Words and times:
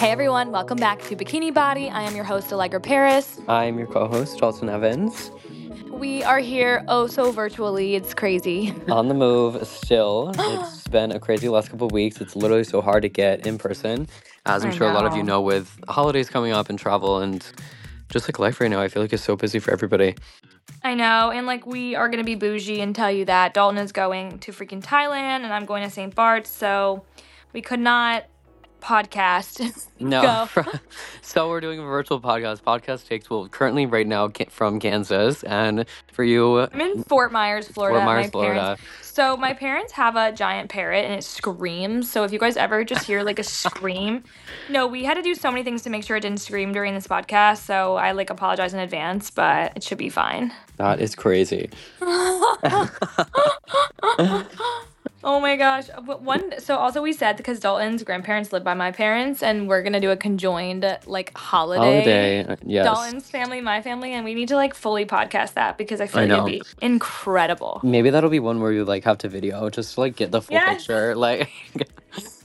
Hey 0.00 0.12
everyone, 0.12 0.50
welcome 0.50 0.78
back 0.78 1.02
to 1.08 1.14
Bikini 1.14 1.52
Body. 1.52 1.90
I 1.90 2.00
am 2.04 2.16
your 2.16 2.24
host, 2.24 2.50
Allegra 2.54 2.80
Paris. 2.80 3.38
I'm 3.46 3.76
your 3.76 3.86
co-host, 3.86 4.38
Dalton 4.38 4.70
Evans. 4.70 5.30
We 5.90 6.22
are 6.22 6.38
here 6.38 6.86
oh 6.88 7.06
so 7.06 7.30
virtually. 7.32 7.96
It's 7.96 8.14
crazy. 8.14 8.74
On 8.90 9.08
the 9.08 9.14
move 9.14 9.62
still. 9.68 10.32
It's 10.38 10.88
been 10.88 11.12
a 11.12 11.20
crazy 11.20 11.50
last 11.50 11.68
couple 11.68 11.86
of 11.86 11.92
weeks. 11.92 12.18
It's 12.18 12.34
literally 12.34 12.64
so 12.64 12.80
hard 12.80 13.02
to 13.02 13.10
get 13.10 13.46
in 13.46 13.58
person. 13.58 14.08
As 14.46 14.64
I'm 14.64 14.70
I 14.70 14.74
sure 14.74 14.88
a 14.88 14.94
lot 14.94 15.04
of 15.04 15.14
you 15.16 15.22
know. 15.22 15.34
know 15.34 15.42
with 15.42 15.78
holidays 15.86 16.30
coming 16.30 16.52
up 16.52 16.70
and 16.70 16.78
travel 16.78 17.18
and 17.18 17.46
just 18.08 18.26
like 18.26 18.38
life 18.38 18.58
right 18.58 18.70
now, 18.70 18.80
I 18.80 18.88
feel 18.88 19.02
like 19.02 19.12
it's 19.12 19.22
so 19.22 19.36
busy 19.36 19.58
for 19.58 19.70
everybody. 19.70 20.14
I 20.82 20.94
know, 20.94 21.30
and 21.30 21.46
like 21.46 21.66
we 21.66 21.94
are 21.94 22.08
gonna 22.08 22.24
be 22.24 22.36
bougie 22.36 22.80
and 22.80 22.96
tell 22.96 23.12
you 23.12 23.26
that 23.26 23.52
Dalton 23.52 23.76
is 23.76 23.92
going 23.92 24.38
to 24.38 24.50
freaking 24.50 24.82
Thailand 24.82 25.44
and 25.44 25.52
I'm 25.52 25.66
going 25.66 25.82
to 25.82 25.90
St. 25.90 26.14
Bart's, 26.14 26.48
so 26.48 27.04
we 27.52 27.60
could 27.60 27.80
not 27.80 28.24
podcast. 28.80 29.86
No. 30.02 30.48
so 31.20 31.50
we're 31.50 31.60
doing 31.60 31.78
a 31.78 31.82
virtual 31.82 32.22
podcast. 32.22 32.62
Podcast 32.62 33.06
takes 33.06 33.28
well 33.28 33.46
currently 33.48 33.84
right 33.84 34.06
now 34.06 34.28
ca- 34.28 34.46
from 34.48 34.80
Kansas 34.80 35.42
and 35.42 35.84
for 36.10 36.24
you 36.24 36.60
I'm 36.60 36.80
in 36.80 37.04
Fort 37.04 37.30
Myers, 37.30 37.68
Florida. 37.68 37.98
Fort 37.98 38.06
Myers, 38.06 38.26
my 38.28 38.30
Florida. 38.30 38.60
Parents. 38.60 38.82
So 39.02 39.36
my 39.36 39.52
parents 39.52 39.92
have 39.92 40.16
a 40.16 40.32
giant 40.32 40.70
parrot 40.70 41.04
and 41.04 41.12
it 41.12 41.22
screams. 41.22 42.10
So 42.10 42.24
if 42.24 42.32
you 42.32 42.38
guys 42.38 42.56
ever 42.56 42.82
just 42.82 43.04
hear 43.04 43.22
like 43.22 43.38
a 43.38 43.42
scream, 43.42 44.24
no, 44.70 44.86
we 44.86 45.04
had 45.04 45.14
to 45.14 45.22
do 45.22 45.34
so 45.34 45.50
many 45.50 45.64
things 45.64 45.82
to 45.82 45.90
make 45.90 46.02
sure 46.02 46.16
it 46.16 46.20
didn't 46.20 46.40
scream 46.40 46.72
during 46.72 46.94
this 46.94 47.06
podcast. 47.06 47.58
So 47.58 47.96
I 47.96 48.12
like 48.12 48.30
apologize 48.30 48.72
in 48.72 48.80
advance, 48.80 49.30
but 49.30 49.76
it 49.76 49.82
should 49.82 49.98
be 49.98 50.08
fine. 50.08 50.50
That 50.78 50.98
is 50.98 51.14
crazy. 51.14 51.68
Oh 55.22 55.38
my 55.38 55.56
gosh. 55.56 55.88
One 56.06 56.58
so 56.60 56.76
also 56.76 57.02
we 57.02 57.12
said 57.12 57.36
because 57.36 57.60
Dalton's 57.60 58.02
grandparents 58.02 58.52
live 58.52 58.64
by 58.64 58.74
my 58.74 58.90
parents 58.90 59.42
and 59.42 59.68
we're 59.68 59.82
gonna 59.82 60.00
do 60.00 60.10
a 60.10 60.16
conjoined 60.16 60.98
like 61.06 61.36
holiday. 61.36 61.80
Holiday. 61.80 62.44
uh, 62.44 62.56
Yes. 62.64 62.84
Dalton's 62.84 63.28
family, 63.30 63.60
my 63.60 63.82
family, 63.82 64.12
and 64.14 64.24
we 64.24 64.34
need 64.34 64.48
to 64.48 64.56
like 64.56 64.74
fully 64.74 65.04
podcast 65.04 65.54
that 65.54 65.76
because 65.76 66.00
I 66.00 66.06
feel 66.06 66.20
I 66.20 66.26
like 66.26 66.32
it'd 66.32 66.44
be 66.46 66.62
incredible. 66.86 67.80
Maybe 67.82 68.08
that'll 68.10 68.30
be 68.30 68.40
one 68.40 68.60
where 68.60 68.72
you 68.72 68.84
like 68.84 69.04
have 69.04 69.18
to 69.18 69.28
video 69.28 69.68
just 69.68 69.94
to 69.94 70.00
like 70.00 70.16
get 70.16 70.30
the 70.30 70.40
full 70.40 70.54
Yes. 70.54 70.78
picture. 70.78 71.14
Like 71.20 71.50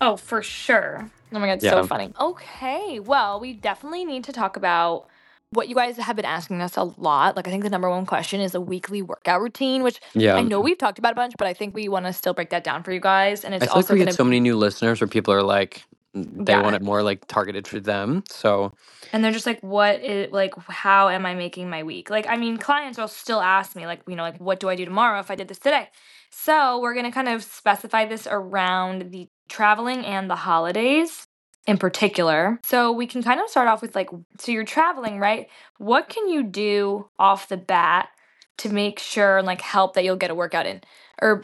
Oh, 0.01 0.17
for 0.17 0.43
sure. 0.43 1.09
Oh 1.33 1.39
my 1.39 1.47
god, 1.47 1.63
Yeah. 1.63 1.71
so 1.71 1.87
funny. 1.87 2.11
Okay, 2.19 2.99
well, 2.99 3.39
we 3.39 3.53
definitely 3.53 4.05
need 4.05 4.23
to 4.25 4.33
talk 4.33 4.57
about 4.57 5.07
what 5.55 5.67
you 5.69 5.75
guys 5.75 5.97
have 5.97 6.15
been 6.15 6.25
asking 6.25 6.61
us 6.61 6.77
a 6.77 6.83
lot. 6.83 7.35
Like 7.35 7.47
I 7.47 7.51
think 7.51 7.63
the 7.63 7.69
number 7.69 7.89
one 7.89 8.05
question 8.05 8.41
is 8.41 8.53
a 8.55 8.61
weekly 8.61 9.01
workout 9.01 9.41
routine, 9.41 9.83
which 9.83 9.99
yeah. 10.13 10.35
I 10.35 10.41
know 10.41 10.59
we've 10.59 10.77
talked 10.77 10.99
about 10.99 11.13
a 11.13 11.15
bunch, 11.15 11.33
but 11.37 11.47
I 11.47 11.53
think 11.53 11.73
we 11.73 11.87
want 11.89 12.05
to 12.05 12.13
still 12.13 12.33
break 12.33 12.49
that 12.51 12.63
down 12.63 12.83
for 12.83 12.91
you 12.91 12.99
guys. 12.99 13.43
And 13.43 13.53
it's 13.53 13.63
I 13.63 13.67
feel 13.67 13.71
like 13.71 13.75
also 13.77 13.93
we 13.95 14.03
get 14.05 14.13
so 14.15 14.23
many 14.23 14.39
new 14.39 14.55
listeners 14.55 15.01
where 15.01 15.07
people 15.07 15.33
are 15.33 15.43
like 15.43 15.85
they 16.13 16.53
Yeah. 16.53 16.61
want 16.61 16.75
it 16.75 16.81
more 16.81 17.03
like 17.03 17.27
targeted 17.27 17.67
for 17.67 17.79
them. 17.79 18.23
So 18.29 18.71
and 19.11 19.23
they're 19.23 19.31
just 19.31 19.45
like 19.45 19.61
what 19.61 20.01
is 20.01 20.31
like 20.31 20.53
how 20.67 21.09
am 21.09 21.25
i 21.25 21.33
making 21.35 21.69
my 21.69 21.83
week 21.83 22.09
like 22.09 22.25
i 22.27 22.35
mean 22.37 22.57
clients 22.57 22.97
will 22.97 23.07
still 23.07 23.41
ask 23.41 23.75
me 23.75 23.85
like 23.85 24.01
you 24.07 24.15
know 24.15 24.23
like 24.23 24.37
what 24.39 24.59
do 24.59 24.69
i 24.69 24.75
do 24.75 24.85
tomorrow 24.85 25.19
if 25.19 25.29
i 25.31 25.35
did 25.35 25.47
this 25.47 25.59
today 25.59 25.89
so 26.31 26.79
we're 26.79 26.93
going 26.93 27.05
to 27.05 27.11
kind 27.11 27.29
of 27.29 27.43
specify 27.43 28.05
this 28.05 28.27
around 28.29 29.11
the 29.11 29.27
traveling 29.47 30.05
and 30.05 30.29
the 30.29 30.35
holidays 30.35 31.27
in 31.67 31.77
particular. 31.77 32.59
So 32.63 32.91
we 32.91 33.07
can 33.07 33.23
kind 33.23 33.39
of 33.39 33.49
start 33.49 33.67
off 33.67 33.81
with 33.81 33.95
like 33.95 34.09
so 34.37 34.51
you're 34.51 34.65
traveling 34.65 35.19
right? 35.19 35.47
What 35.77 36.09
can 36.09 36.29
you 36.29 36.43
do 36.43 37.09
off 37.17 37.47
the 37.47 37.57
bat 37.57 38.09
to 38.57 38.69
make 38.69 38.99
sure 38.99 39.37
and 39.37 39.47
like 39.47 39.61
help 39.61 39.93
that 39.93 40.03
you'll 40.03 40.15
get 40.15 40.31
a 40.31 40.35
workout 40.35 40.65
in 40.65 40.81
or 41.21 41.43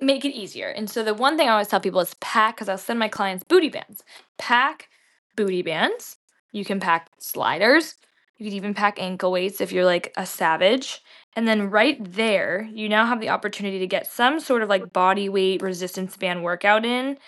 make 0.00 0.24
it 0.24 0.34
easier? 0.34 0.68
And 0.68 0.88
so 0.88 1.02
the 1.04 1.14
one 1.14 1.36
thing 1.36 1.48
i 1.48 1.52
always 1.52 1.68
tell 1.68 1.80
people 1.80 2.00
is 2.00 2.14
pack 2.20 2.56
because 2.56 2.68
i'll 2.68 2.78
send 2.78 2.98
my 2.98 3.08
clients 3.08 3.44
booty 3.44 3.68
bands. 3.68 4.02
Pack 4.38 4.88
booty 5.36 5.62
bands. 5.62 6.16
You 6.52 6.64
can 6.64 6.80
pack 6.80 7.08
sliders. 7.18 7.94
You 8.36 8.46
could 8.46 8.54
even 8.54 8.72
pack 8.72 8.98
ankle 8.98 9.32
weights 9.32 9.60
if 9.60 9.70
you're 9.70 9.84
like 9.84 10.14
a 10.16 10.24
savage. 10.24 11.02
And 11.36 11.46
then 11.46 11.70
right 11.70 11.98
there, 12.00 12.68
you 12.72 12.88
now 12.88 13.04
have 13.04 13.20
the 13.20 13.28
opportunity 13.28 13.78
to 13.78 13.86
get 13.86 14.06
some 14.06 14.40
sort 14.40 14.62
of 14.62 14.68
like 14.70 14.92
body 14.94 15.28
weight 15.28 15.60
resistance 15.60 16.16
band 16.16 16.42
workout 16.42 16.86
in 16.86 17.18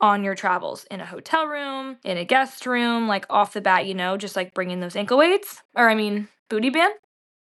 on 0.00 0.24
your 0.24 0.34
travels 0.34 0.84
in 0.90 1.00
a 1.00 1.06
hotel 1.06 1.46
room, 1.46 1.98
in 2.04 2.16
a 2.16 2.24
guest 2.24 2.66
room, 2.66 3.08
like 3.08 3.26
off 3.30 3.52
the 3.52 3.60
bat, 3.60 3.86
you 3.86 3.94
know, 3.94 4.16
just 4.16 4.36
like 4.36 4.54
bringing 4.54 4.80
those 4.80 4.96
ankle 4.96 5.18
weights 5.18 5.62
or 5.74 5.88
I 5.88 5.94
mean, 5.94 6.28
booty 6.48 6.70
band. 6.70 6.94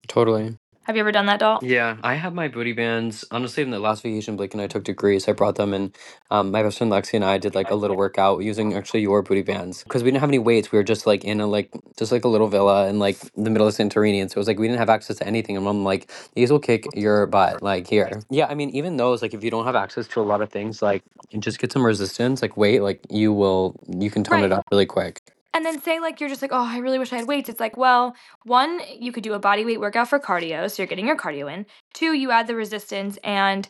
totally. 0.07 0.57
Have 0.89 0.95
you 0.95 1.01
ever 1.01 1.11
done 1.11 1.27
that, 1.27 1.39
doll? 1.39 1.59
Yeah, 1.61 1.97
I 2.01 2.15
have 2.15 2.33
my 2.33 2.47
booty 2.47 2.73
bands. 2.73 3.23
Honestly, 3.29 3.61
in 3.61 3.69
the 3.69 3.77
last 3.77 4.01
vacation 4.01 4.35
Blake 4.35 4.55
and 4.55 4.61
I 4.61 4.65
took 4.65 4.85
to 4.85 4.93
Greece, 4.93 5.29
I 5.29 5.33
brought 5.33 5.53
them 5.53 5.71
and 5.71 5.95
um, 6.31 6.49
my 6.49 6.63
best 6.63 6.79
friend 6.79 6.91
Lexi 6.91 7.13
and 7.13 7.23
I 7.23 7.37
did 7.37 7.53
like 7.53 7.69
a 7.69 7.75
little 7.75 7.95
workout 7.95 8.41
using 8.41 8.73
actually 8.73 9.01
your 9.01 9.21
booty 9.21 9.43
bands 9.43 9.83
because 9.83 10.01
we 10.01 10.09
didn't 10.09 10.21
have 10.21 10.31
any 10.31 10.39
weights. 10.39 10.71
We 10.71 10.79
were 10.79 10.83
just 10.83 11.05
like 11.05 11.23
in 11.23 11.41
a 11.41 11.45
like 11.45 11.69
just 11.99 12.11
like 12.11 12.25
a 12.25 12.27
little 12.27 12.47
villa 12.47 12.87
in 12.89 12.97
like 12.97 13.19
the 13.35 13.51
middle 13.51 13.67
of 13.67 13.75
Santorini, 13.75 14.19
and 14.19 14.31
so 14.31 14.37
it 14.37 14.39
was 14.39 14.47
like 14.47 14.57
we 14.57 14.67
didn't 14.67 14.79
have 14.79 14.89
access 14.89 15.17
to 15.17 15.27
anything. 15.27 15.55
And 15.57 15.67
I'm 15.67 15.83
like, 15.83 16.11
these 16.33 16.51
will 16.51 16.57
kick 16.57 16.87
your 16.95 17.27
butt. 17.27 17.61
Like 17.61 17.85
here, 17.85 18.23
yeah. 18.31 18.47
I 18.47 18.55
mean, 18.55 18.71
even 18.71 18.97
those 18.97 19.21
like 19.21 19.35
if 19.35 19.43
you 19.43 19.51
don't 19.51 19.65
have 19.65 19.75
access 19.75 20.07
to 20.07 20.21
a 20.21 20.23
lot 20.23 20.41
of 20.41 20.49
things, 20.49 20.81
like 20.81 21.03
just 21.37 21.59
get 21.59 21.71
some 21.71 21.85
resistance, 21.85 22.41
like 22.41 22.57
weight, 22.57 22.81
like 22.81 23.01
you 23.11 23.31
will 23.31 23.75
you 23.95 24.09
can 24.09 24.23
tone 24.23 24.39
Right. 24.39 24.45
it 24.45 24.53
up 24.53 24.65
really 24.71 24.87
quick. 24.87 25.21
And 25.53 25.65
then 25.65 25.81
say 25.81 25.99
like 25.99 26.19
you're 26.19 26.29
just 26.29 26.41
like, 26.41 26.51
oh, 26.53 26.63
I 26.67 26.77
really 26.77 26.99
wish 26.99 27.11
I 27.11 27.17
had 27.17 27.27
weights. 27.27 27.49
It's 27.49 27.59
like, 27.59 27.75
well, 27.75 28.15
one, 28.43 28.81
you 28.97 29.11
could 29.11 29.23
do 29.23 29.33
a 29.33 29.39
body 29.39 29.65
weight 29.65 29.79
workout 29.79 30.07
for 30.09 30.19
cardio, 30.19 30.69
so 30.69 30.81
you're 30.81 30.87
getting 30.87 31.07
your 31.07 31.17
cardio 31.17 31.51
in. 31.51 31.65
Two, 31.93 32.13
you 32.13 32.31
add 32.31 32.47
the 32.47 32.55
resistance 32.55 33.17
and 33.23 33.67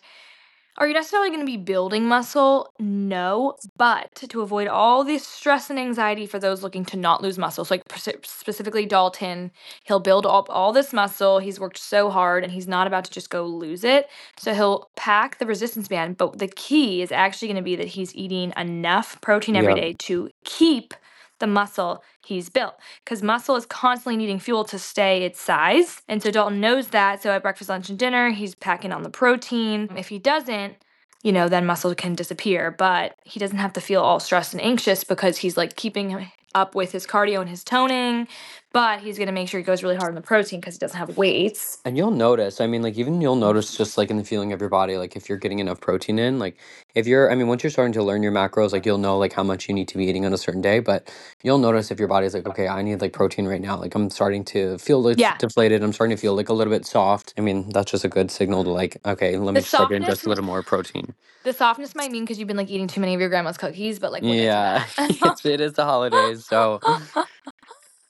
are 0.77 0.87
you 0.87 0.93
necessarily 0.93 1.29
going 1.29 1.41
to 1.41 1.45
be 1.45 1.57
building 1.57 2.05
muscle? 2.05 2.71
No, 2.79 3.55
but 3.77 4.15
to 4.29 4.41
avoid 4.41 4.69
all 4.69 5.03
the 5.03 5.17
stress 5.17 5.69
and 5.69 5.77
anxiety 5.77 6.25
for 6.25 6.39
those 6.39 6.63
looking 6.63 6.85
to 6.85 6.95
not 6.97 7.21
lose 7.21 7.37
muscle, 7.37 7.65
so 7.65 7.73
like 7.73 7.83
specifically 8.23 8.85
Dalton, 8.85 9.51
he'll 9.83 9.99
build 9.99 10.25
up 10.25 10.47
all 10.49 10.71
this 10.71 10.93
muscle. 10.93 11.39
He's 11.39 11.59
worked 11.59 11.77
so 11.77 12.09
hard 12.09 12.45
and 12.45 12.53
he's 12.53 12.67
not 12.67 12.87
about 12.87 13.03
to 13.05 13.11
just 13.11 13.29
go 13.29 13.45
lose 13.45 13.83
it. 13.83 14.07
So 14.37 14.53
he'll 14.53 14.89
pack 14.95 15.37
the 15.37 15.45
resistance 15.45 15.89
band, 15.89 16.15
but 16.17 16.39
the 16.39 16.47
key 16.47 17.01
is 17.01 17.11
actually 17.11 17.49
going 17.49 17.57
to 17.57 17.61
be 17.61 17.75
that 17.75 17.87
he's 17.87 18.15
eating 18.15 18.53
enough 18.55 19.19
protein 19.19 19.57
every 19.57 19.73
Yeah. 19.73 19.81
day 19.81 19.93
to 19.99 20.29
keep 20.45 20.93
the 21.39 21.47
muscle 21.47 22.03
he's 22.25 22.49
built 22.49 22.75
because 23.03 23.23
muscle 23.23 23.55
is 23.55 23.65
constantly 23.65 24.17
needing 24.17 24.39
fuel 24.39 24.63
to 24.65 24.79
stay 24.79 25.23
its 25.23 25.39
size. 25.39 26.01
And 26.07 26.21
so 26.21 26.31
Dalton 26.31 26.59
knows 26.59 26.89
that. 26.89 27.21
So 27.21 27.31
at 27.31 27.41
breakfast, 27.41 27.69
lunch, 27.69 27.89
and 27.89 27.97
dinner, 27.97 28.29
he's 28.31 28.55
packing 28.55 28.91
on 28.91 29.03
the 29.03 29.09
protein. 29.09 29.89
If 29.97 30.09
he 30.09 30.19
doesn't, 30.19 30.75
you 31.23 31.31
know, 31.31 31.49
then 31.49 31.65
muscle 31.65 31.93
can 31.95 32.15
disappear, 32.15 32.71
but 32.71 33.15
he 33.23 33.39
doesn't 33.39 33.57
have 33.57 33.73
to 33.73 33.81
feel 33.81 34.01
all 34.01 34.19
stressed 34.19 34.53
and 34.53 34.61
anxious 34.61 35.03
because 35.03 35.37
he's 35.37 35.57
like 35.57 35.75
keeping 35.75 36.29
up 36.55 36.75
with 36.75 36.91
his 36.91 37.05
cardio 37.05 37.41
and 37.41 37.49
his 37.49 37.63
toning, 37.63 38.27
but 38.73 38.99
he's 39.01 39.17
gonna 39.17 39.31
make 39.31 39.49
sure 39.49 39.59
he 39.59 39.63
goes 39.65 39.83
really 39.83 39.95
hard 39.95 40.09
on 40.09 40.15
the 40.15 40.21
protein 40.21 40.59
because 40.59 40.75
he 40.75 40.79
doesn't 40.79 40.97
have 40.97 41.17
weights. 41.17 41.79
And 41.85 41.97
you'll 41.97 42.11
notice, 42.11 42.61
I 42.61 42.67
mean, 42.67 42.83
like, 42.83 42.97
even 42.97 43.21
you'll 43.21 43.35
notice 43.35 43.75
just 43.75 43.97
like 43.97 44.11
in 44.11 44.17
the 44.17 44.23
feeling 44.23 44.53
of 44.53 44.59
your 44.61 44.69
body, 44.69 44.97
like, 44.97 45.15
if 45.15 45.29
you're 45.29 45.37
getting 45.39 45.59
enough 45.59 45.81
protein 45.81 46.19
in, 46.19 46.39
like, 46.39 46.57
if 46.95 47.07
you're, 47.07 47.31
I 47.31 47.35
mean, 47.35 47.47
once 47.47 47.63
you're 47.63 47.71
starting 47.71 47.93
to 47.93 48.03
learn 48.03 48.21
your 48.23 48.31
macros, 48.31 48.71
like, 48.73 48.85
you'll 48.85 48.99
know, 48.99 49.17
like, 49.17 49.33
how 49.33 49.43
much 49.43 49.67
you 49.67 49.73
need 49.75 49.87
to 49.89 49.97
be 49.97 50.05
eating 50.05 50.25
on 50.25 50.33
a 50.33 50.37
certain 50.37 50.61
day. 50.61 50.79
But 50.79 51.11
you'll 51.43 51.57
notice 51.57 51.91
if 51.91 51.99
your 51.99 52.07
body's 52.07 52.33
like, 52.35 52.47
okay, 52.47 52.67
I 52.67 52.81
need, 52.83 53.01
like, 53.01 53.13
protein 53.13 53.47
right 53.47 53.61
now. 53.61 53.77
Like, 53.77 53.95
I'm 53.95 54.09
starting 54.09 54.45
to 54.45 54.77
feel, 54.77 55.01
like, 55.01 55.17
Yeah. 55.19 55.37
deflated. 55.37 55.83
I'm 55.83 55.93
starting 55.93 56.15
to 56.15 56.21
feel, 56.21 56.35
like, 56.35 56.49
a 56.49 56.53
little 56.53 56.71
bit 56.73 56.85
soft. 56.85 57.33
I 57.37 57.41
mean, 57.41 57.69
that's 57.69 57.91
just 57.91 58.05
a 58.05 58.09
good 58.09 58.31
signal 58.31 58.63
to, 58.65 58.69
like, 58.71 58.97
okay, 59.05 59.37
let 59.37 59.53
me 59.55 59.61
The 59.61 59.65
start 59.67 59.89
softness 59.89 60.07
just 60.07 60.25
a 60.25 60.29
little 60.29 60.43
more 60.45 60.61
protein. 60.63 61.15
The 61.43 61.53
softness 61.53 61.95
might 61.95 62.11
mean 62.11 62.23
because 62.25 62.37
you've 62.37 62.49
been 62.49 62.57
like 62.57 62.69
eating 62.69 62.87
too 62.87 62.99
many 63.01 63.13
of 63.15 63.21
your 63.21 63.29
grandma's 63.29 63.57
cookies, 63.57 63.97
but 63.97 64.11
like 64.11 64.23
we'll 64.23 64.33
get 64.35 64.41
to 64.41 64.45
Yeah. 64.45 64.85
that. 64.97 65.21
it's, 65.21 65.45
it 65.45 65.61
is 65.61 65.73
the 65.73 65.85
holidays. 65.85 66.45
So 66.45 66.79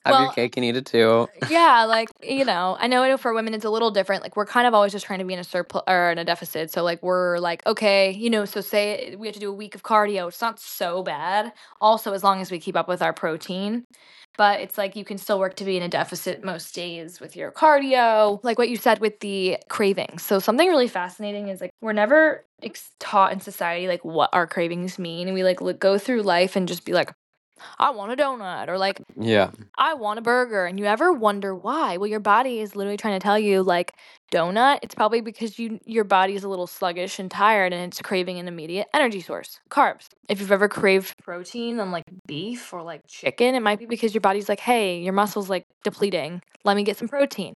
have 0.04 0.12
Well, 0.12 0.22
your 0.24 0.32
cake 0.32 0.56
and 0.56 0.64
eat 0.64 0.76
it 0.76 0.86
too. 0.86 1.28
Uh, 1.42 1.46
yeah, 1.50 1.84
like 1.84 2.08
you 2.22 2.44
know, 2.44 2.76
I 2.78 2.86
know 2.86 3.16
for 3.16 3.34
women 3.34 3.52
it's 3.54 3.64
a 3.64 3.70
little 3.70 3.90
different. 3.90 4.22
Like 4.22 4.36
we're 4.36 4.46
kind 4.46 4.66
of 4.66 4.74
always 4.74 4.92
just 4.92 5.04
trying 5.04 5.18
to 5.18 5.24
be 5.24 5.34
in 5.34 5.40
a 5.40 5.44
surplus 5.44 5.82
or 5.86 6.10
in 6.10 6.18
a 6.18 6.24
deficit. 6.24 6.70
So 6.70 6.82
like 6.82 7.02
we're 7.02 7.38
like, 7.38 7.66
okay, 7.66 8.10
you 8.10 8.30
know, 8.30 8.44
so 8.44 8.60
say 8.60 9.14
we 9.16 9.26
have 9.26 9.34
to 9.34 9.40
do 9.40 9.50
a 9.50 9.54
week 9.54 9.74
of 9.74 9.82
cardio. 9.82 10.28
It's 10.28 10.40
not 10.40 10.58
so 10.58 11.02
bad. 11.02 11.52
Also, 11.80 12.12
as 12.12 12.24
long 12.24 12.40
as 12.40 12.50
we 12.50 12.58
keep 12.58 12.76
up 12.76 12.88
with 12.88 13.02
our 13.02 13.12
protein. 13.12 13.84
But 14.38 14.60
it's 14.60 14.78
like 14.78 14.96
you 14.96 15.04
can 15.04 15.18
still 15.18 15.38
work 15.38 15.56
to 15.56 15.64
be 15.64 15.76
in 15.76 15.82
a 15.82 15.88
deficit 15.88 16.42
most 16.42 16.74
days 16.74 17.20
with 17.20 17.36
your 17.36 17.50
cardio, 17.52 18.40
like 18.42 18.58
what 18.58 18.70
you 18.70 18.76
said 18.76 19.00
with 19.00 19.20
the 19.20 19.58
cravings. 19.68 20.22
So 20.22 20.38
something 20.38 20.66
really 20.66 20.88
fascinating 20.88 21.48
is 21.48 21.60
like 21.60 21.72
we're 21.82 21.92
never 21.92 22.46
ex- 22.62 22.92
taught 23.00 23.32
in 23.32 23.40
society 23.40 23.86
like 23.86 24.02
what 24.04 24.30
our 24.32 24.46
cravings 24.46 24.98
mean, 24.98 25.28
and 25.28 25.34
we 25.34 25.44
like 25.44 25.60
look, 25.60 25.78
go 25.78 25.98
through 25.98 26.22
life 26.22 26.56
and 26.56 26.68
just 26.68 26.86
be 26.86 26.92
like, 26.92 27.12
I 27.78 27.90
want 27.90 28.12
a 28.12 28.16
donut, 28.16 28.68
or 28.68 28.78
like 28.78 29.00
Yeah. 29.16 29.50
I 29.78 29.94
want 29.94 30.18
a 30.18 30.22
burger. 30.22 30.66
And 30.66 30.78
you 30.78 30.86
ever 30.86 31.12
wonder 31.12 31.54
why? 31.54 31.96
Well, 31.96 32.08
your 32.08 32.20
body 32.20 32.60
is 32.60 32.76
literally 32.76 32.96
trying 32.98 33.18
to 33.18 33.22
tell 33.22 33.38
you, 33.38 33.62
like, 33.62 33.94
donut, 34.30 34.78
it's 34.82 34.94
probably 34.94 35.20
because 35.20 35.58
you 35.58 35.80
your 35.84 36.04
body 36.04 36.34
is 36.34 36.44
a 36.44 36.48
little 36.48 36.66
sluggish 36.66 37.18
and 37.18 37.30
tired 37.30 37.72
and 37.72 37.82
it's 37.92 38.00
craving 38.00 38.38
an 38.38 38.48
immediate 38.48 38.88
energy 38.94 39.20
source, 39.20 39.60
carbs. 39.70 40.08
If 40.28 40.40
you've 40.40 40.52
ever 40.52 40.68
craved 40.68 41.16
protein 41.22 41.80
on 41.80 41.90
like 41.90 42.04
beef 42.26 42.72
or 42.72 42.82
like 42.82 43.06
chicken, 43.06 43.54
it 43.54 43.60
might 43.60 43.78
be 43.78 43.86
because 43.86 44.14
your 44.14 44.20
body's 44.20 44.48
like, 44.48 44.60
"Hey, 44.60 45.00
your 45.00 45.12
muscles 45.12 45.50
like 45.50 45.66
depleting. 45.82 46.42
Let 46.64 46.76
me 46.76 46.84
get 46.84 46.96
some 46.96 47.08
protein." 47.08 47.54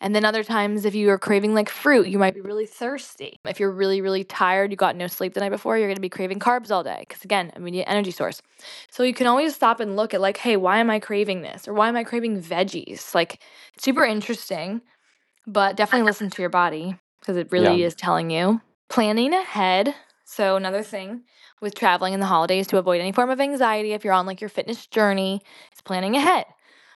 And 0.00 0.14
then 0.14 0.24
other 0.24 0.42
times 0.42 0.84
if 0.84 0.94
you 0.94 1.10
are 1.10 1.18
craving 1.18 1.54
like 1.54 1.68
fruit, 1.68 2.08
you 2.08 2.18
might 2.18 2.34
be 2.34 2.40
really 2.40 2.66
thirsty. 2.66 3.38
If 3.44 3.60
you're 3.60 3.70
really 3.70 4.00
really 4.00 4.24
tired, 4.24 4.70
you 4.70 4.76
got 4.76 4.96
no 4.96 5.06
sleep 5.06 5.34
the 5.34 5.40
night 5.40 5.50
before, 5.50 5.76
you're 5.76 5.88
going 5.88 5.96
to 5.96 6.00
be 6.00 6.08
craving 6.08 6.38
carbs 6.38 6.70
all 6.70 6.82
day 6.82 7.04
because 7.06 7.24
again, 7.24 7.52
immediate 7.54 7.88
energy 7.88 8.10
source. 8.10 8.40
So 8.90 9.02
you 9.02 9.12
can 9.14 9.26
always 9.26 9.54
stop 9.54 9.80
and 9.80 9.96
look 9.96 10.14
at 10.14 10.20
like, 10.20 10.38
"Hey, 10.38 10.56
why 10.56 10.78
am 10.78 10.90
I 10.90 11.00
craving 11.00 11.42
this?" 11.42 11.68
or 11.68 11.74
"Why 11.74 11.88
am 11.88 11.96
I 11.96 12.04
craving 12.04 12.40
veggies?" 12.40 13.14
Like 13.14 13.40
super 13.76 14.04
interesting 14.04 14.80
but 15.46 15.76
definitely 15.76 16.06
listen 16.06 16.30
to 16.30 16.42
your 16.42 16.48
body 16.50 16.96
because 17.20 17.36
it 17.36 17.48
really 17.50 17.80
Yeah. 17.80 17.86
is 17.86 17.94
telling 17.94 18.30
you. 18.30 18.60
Planning 18.88 19.32
ahead. 19.34 19.94
So, 20.24 20.56
another 20.56 20.82
thing 20.82 21.22
with 21.60 21.74
traveling 21.74 22.14
in 22.14 22.20
the 22.20 22.26
holidays 22.26 22.66
to 22.68 22.78
avoid 22.78 23.00
any 23.00 23.12
form 23.12 23.30
of 23.30 23.40
anxiety 23.40 23.92
if 23.92 24.04
you're 24.04 24.12
on 24.14 24.26
like 24.26 24.40
your 24.40 24.48
fitness 24.50 24.86
journey 24.86 25.42
is 25.74 25.80
planning 25.82 26.16
ahead. 26.16 26.46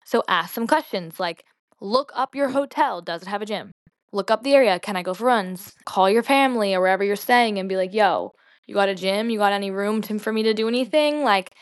So, 0.04 0.22
ask 0.28 0.54
some 0.54 0.66
questions 0.66 1.20
like 1.20 1.44
look 1.80 2.10
up 2.14 2.34
your 2.34 2.48
hotel. 2.50 3.02
Does 3.02 3.22
it 3.22 3.28
have 3.28 3.42
a 3.42 3.46
gym? 3.46 3.70
Look 4.12 4.30
up 4.30 4.42
the 4.42 4.54
area. 4.54 4.78
Can 4.80 4.96
I 4.96 5.02
go 5.02 5.12
for 5.14 5.24
runs? 5.26 5.74
Call 5.84 6.08
your 6.08 6.22
family 6.22 6.74
or 6.74 6.80
wherever 6.80 7.04
you're 7.04 7.16
staying 7.16 7.58
and 7.58 7.68
be 7.68 7.76
like, 7.76 7.92
yo, 7.92 8.32
you 8.66 8.74
got 8.74 8.88
a 8.88 8.94
gym? 8.94 9.28
You 9.28 9.38
got 9.38 9.52
any 9.52 9.70
room 9.70 10.00
to, 10.02 10.18
for 10.18 10.32
me 10.32 10.42
to 10.44 10.54
do 10.54 10.66
anything? 10.68 11.22
Like, 11.22 11.52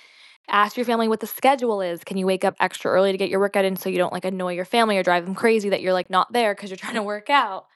ask 0.49 0.77
your 0.77 0.87
family 0.87 1.09
what 1.09 1.21
the 1.21 1.27
schedule 1.27 1.81
is. 1.81 2.05
Can 2.05 2.17
you 2.17 2.27
wake 2.27 2.45
up 2.45 2.55
extra 2.61 2.91
early 2.91 3.13
to 3.13 3.19
get 3.19 3.31
your 3.31 3.41
workout 3.41 3.65
in 3.65 3.77
so 3.77 3.89
you 3.89 3.99
don't 3.99 4.13
like 4.13 4.25
annoy 4.25 4.55
your 4.55 4.65
family 4.65 4.97
or 4.99 5.03
drive 5.03 5.25
them 5.25 5.35
crazy 5.35 5.69
that 5.71 5.81
you're 5.81 5.93
like 5.93 6.11
not 6.11 6.33
there 6.33 6.55
because 6.55 6.71
you're 6.71 6.77
trying 6.77 6.95
to 6.95 7.03
work 7.03 7.31
out? 7.31 7.67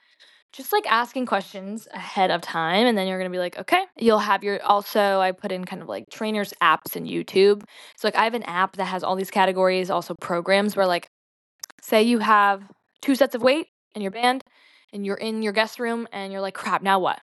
Just 0.53 0.73
like 0.73 0.85
asking 0.91 1.27
questions 1.27 1.87
ahead 1.93 2.29
of 2.29 2.41
time, 2.41 2.85
and 2.85 2.97
then 2.97 3.07
you're 3.07 3.17
gonna 3.17 3.29
be 3.29 3.39
like, 3.39 3.57
okay. 3.57 3.85
You'll 3.97 4.19
have 4.19 4.43
your 4.43 4.61
also, 4.63 5.19
I 5.19 5.31
put 5.31 5.51
in 5.51 5.63
kind 5.63 5.81
of 5.81 5.87
like 5.87 6.09
trainers 6.09 6.53
apps 6.61 6.95
and 6.95 7.07
YouTube. 7.07 7.63
So, 7.95 8.07
like, 8.07 8.17
I 8.17 8.25
have 8.25 8.33
an 8.33 8.43
app 8.43 8.75
that 8.75 8.85
has 8.85 9.01
all 9.01 9.15
these 9.15 9.31
categories, 9.31 9.89
also 9.89 10.13
programs 10.19 10.75
where, 10.75 10.87
like, 10.87 11.07
say 11.81 12.03
you 12.03 12.19
have 12.19 12.63
two 13.01 13.15
sets 13.15 13.33
of 13.35 13.41
weight 13.41 13.67
in 13.95 14.01
your 14.01 14.11
band 14.11 14.43
and 14.93 15.05
you're 15.05 15.15
in 15.17 15.41
your 15.41 15.53
guest 15.53 15.79
room 15.79 16.07
and 16.11 16.31
you're 16.33 16.41
like, 16.41 16.53
crap, 16.53 16.81
now 16.81 16.99
what? 16.99 17.21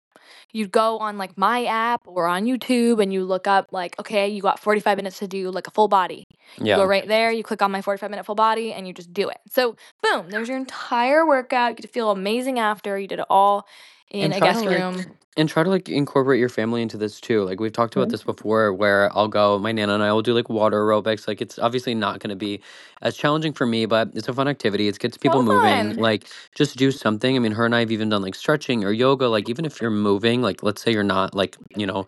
You 0.52 0.68
go 0.68 0.98
on 1.00 1.18
like 1.18 1.38
my 1.38 1.66
app 1.66 2.02
or 2.06 2.28
on 2.28 2.46
YouTube 2.46 3.02
and 3.02 3.12
you 3.14 3.24
look 3.24 3.48
up 3.48 3.68
like, 3.72 3.98
okay, 4.00 4.28
you 4.28 4.42
got 4.42 4.60
45 4.60 4.98
minutes 4.98 5.20
to 5.20 5.28
do 5.28 5.52
like 5.52 5.68
a 5.68 5.72
full 5.72 5.88
body. 5.88 6.26
You 6.58 6.66
Yeah. 6.68 6.76
go 6.78 6.86
right 6.86 7.08
there, 7.08 7.32
you 7.32 7.44
click 7.44 7.62
on 7.62 7.72
my 7.72 7.82
45 7.82 8.10
minute 8.10 8.26
full 8.26 8.36
body 8.36 8.74
and 8.74 8.88
you 8.88 8.94
just 8.94 9.14
do 9.14 9.30
it. 9.30 9.38
So 9.50 9.76
boom, 10.02 10.30
there's 10.30 10.48
your 10.48 10.58
entire 10.58 11.26
workout. 11.26 11.72
You 11.72 11.76
get 11.78 11.82
to 11.84 11.88
feel 11.88 12.12
amazing 12.12 12.60
after. 12.60 12.98
You 12.98 13.08
did 13.08 13.20
it 13.20 13.26
all 13.30 13.68
in 14.10 14.32
And 14.32 14.34
a 14.34 14.40
guest 14.40 14.66
room. 14.66 15.18
And 15.36 15.50
try 15.50 15.64
to 15.64 15.70
like 15.70 15.90
incorporate 15.90 16.40
your 16.40 16.50
family 16.50 16.84
into 16.84 16.96
this 16.96 17.20
too. 17.20 17.44
Like 17.44 17.60
we've 17.60 17.74
talked 17.74 17.96
about 17.96 18.10
Mhm. 18.10 18.12
this 18.12 18.24
before, 18.24 18.72
where 18.72 19.10
I'll 19.18 19.28
go, 19.28 19.58
my 19.58 19.72
nana 19.72 19.96
and 19.96 20.04
I 20.04 20.14
will 20.14 20.22
do 20.22 20.32
like 20.36 20.48
water 20.48 20.80
aerobics. 20.80 21.28
Like 21.28 21.42
it's 21.42 21.58
obviously 21.58 21.96
not 21.96 22.20
going 22.20 22.30
to 22.30 22.36
be 22.36 22.62
as 23.02 23.18
challenging 23.18 23.52
for 23.54 23.66
me, 23.66 23.88
but 23.88 24.10
it's 24.14 24.28
a 24.28 24.34
fun 24.34 24.48
activity. 24.48 24.88
It 24.88 25.00
gets 25.00 25.18
people 25.18 25.40
So 25.40 25.46
moving. 25.48 25.96
Like 25.98 26.28
just 26.54 26.78
do 26.78 26.92
something. 26.92 27.36
I 27.36 27.40
mean, 27.40 27.54
her 27.54 27.66
and 27.66 27.74
I 27.76 27.80
have 27.80 27.92
even 27.92 28.10
done 28.10 28.22
like 28.22 28.36
stretching 28.36 28.84
or 28.84 28.92
yoga. 28.92 29.28
Like 29.28 29.50
even 29.50 29.66
if 29.66 29.82
you're 29.82 29.90
moving, 29.90 30.44
like 30.44 30.62
let's 30.62 30.84
say 30.84 30.92
you're 30.92 31.04
not 31.04 31.34
like 31.34 31.58
you 31.76 31.88
know 31.88 32.06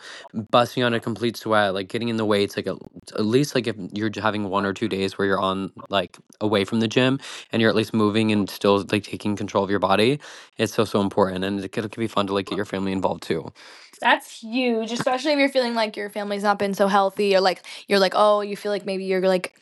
busting 0.51 0.83
on 0.83 0.93
a 0.93 0.99
complete 0.99 1.35
sweat, 1.35 1.73
like 1.73 1.87
getting 1.87 2.09
in 2.09 2.17
the 2.17 2.25
weights. 2.25 2.57
Like 2.57 2.67
at, 2.67 2.75
at 3.15 3.25
least 3.25 3.55
like 3.55 3.65
if 3.65 3.75
you're 3.91 4.11
having 4.21 4.49
one 4.49 4.65
or 4.65 4.73
two 4.73 4.87
days 4.87 5.17
where 5.17 5.27
you're 5.27 5.39
on 5.39 5.71
like 5.89 6.17
away 6.41 6.63
from 6.63 6.79
the 6.79 6.87
gym 6.87 7.19
and 7.51 7.61
you're 7.61 7.69
at 7.71 7.75
least 7.75 7.93
moving 7.93 8.31
and 8.31 8.49
still 8.49 8.85
like 8.91 9.03
taking 9.03 9.35
control 9.35 9.63
of 9.63 9.69
your 9.71 9.79
body, 9.79 10.19
it's 10.57 10.73
so 10.73 10.85
so 10.85 11.01
important. 11.01 11.43
And 11.43 11.59
it 11.59 11.71
could, 11.71 11.85
it 11.85 11.91
could 11.91 11.99
be 12.01 12.07
fun 12.07 12.27
to 12.27 12.33
like 12.33 12.47
get 12.47 12.55
your 12.57 12.65
family 12.65 12.91
involved 12.91 13.16
too. 13.17 13.51
That's 13.99 14.41
huge, 14.41 14.91
especially 14.91 15.33
if 15.33 15.39
you're 15.39 15.49
feeling 15.49 15.73
like 15.73 15.97
your 15.97 16.09
family's 16.09 16.43
not 16.43 16.59
been 16.59 16.73
so 16.73 16.87
healthy 16.87 17.35
or 17.35 17.41
like 17.41 17.63
you're 17.87 17.99
like, 17.99 18.13
oh, 18.15 18.41
you 18.41 18.55
feel 18.55 18.71
like 18.71 18.85
maybe 18.85 19.05
you're 19.05 19.21
like 19.21 19.55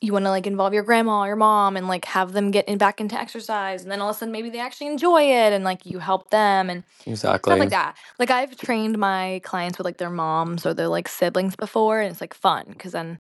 you 0.00 0.12
want 0.12 0.24
to 0.26 0.30
like 0.30 0.46
involve 0.46 0.74
your 0.74 0.82
grandma 0.82 1.22
or 1.22 1.28
your 1.28 1.36
mom 1.36 1.76
and 1.76 1.88
like 1.88 2.04
have 2.04 2.32
them 2.32 2.50
get 2.50 2.68
in 2.68 2.76
back 2.76 3.00
into 3.00 3.18
exercise 3.18 3.82
and 3.82 3.90
then 3.90 4.00
all 4.02 4.10
of 4.10 4.16
a 4.16 4.18
sudden 4.18 4.30
maybe 4.30 4.50
they 4.50 4.60
actually 4.60 4.88
enjoy 4.88 5.22
it 5.22 5.52
and 5.54 5.64
like 5.64 5.86
you 5.86 5.98
help 5.98 6.28
them 6.30 6.68
and 6.68 6.84
exactly 7.06 7.52
stuff 7.52 7.58
like 7.58 7.70
that. 7.70 7.96
Like 8.18 8.30
I've 8.30 8.56
trained 8.56 8.98
my 8.98 9.40
clients 9.42 9.78
with 9.78 9.86
like 9.86 9.96
their 9.96 10.10
moms 10.10 10.66
or 10.66 10.74
their 10.74 10.88
like 10.88 11.08
siblings 11.08 11.56
before 11.56 12.00
and 12.00 12.10
it's 12.10 12.20
like 12.20 12.34
fun 12.34 12.66
because 12.68 12.92
then 12.92 13.18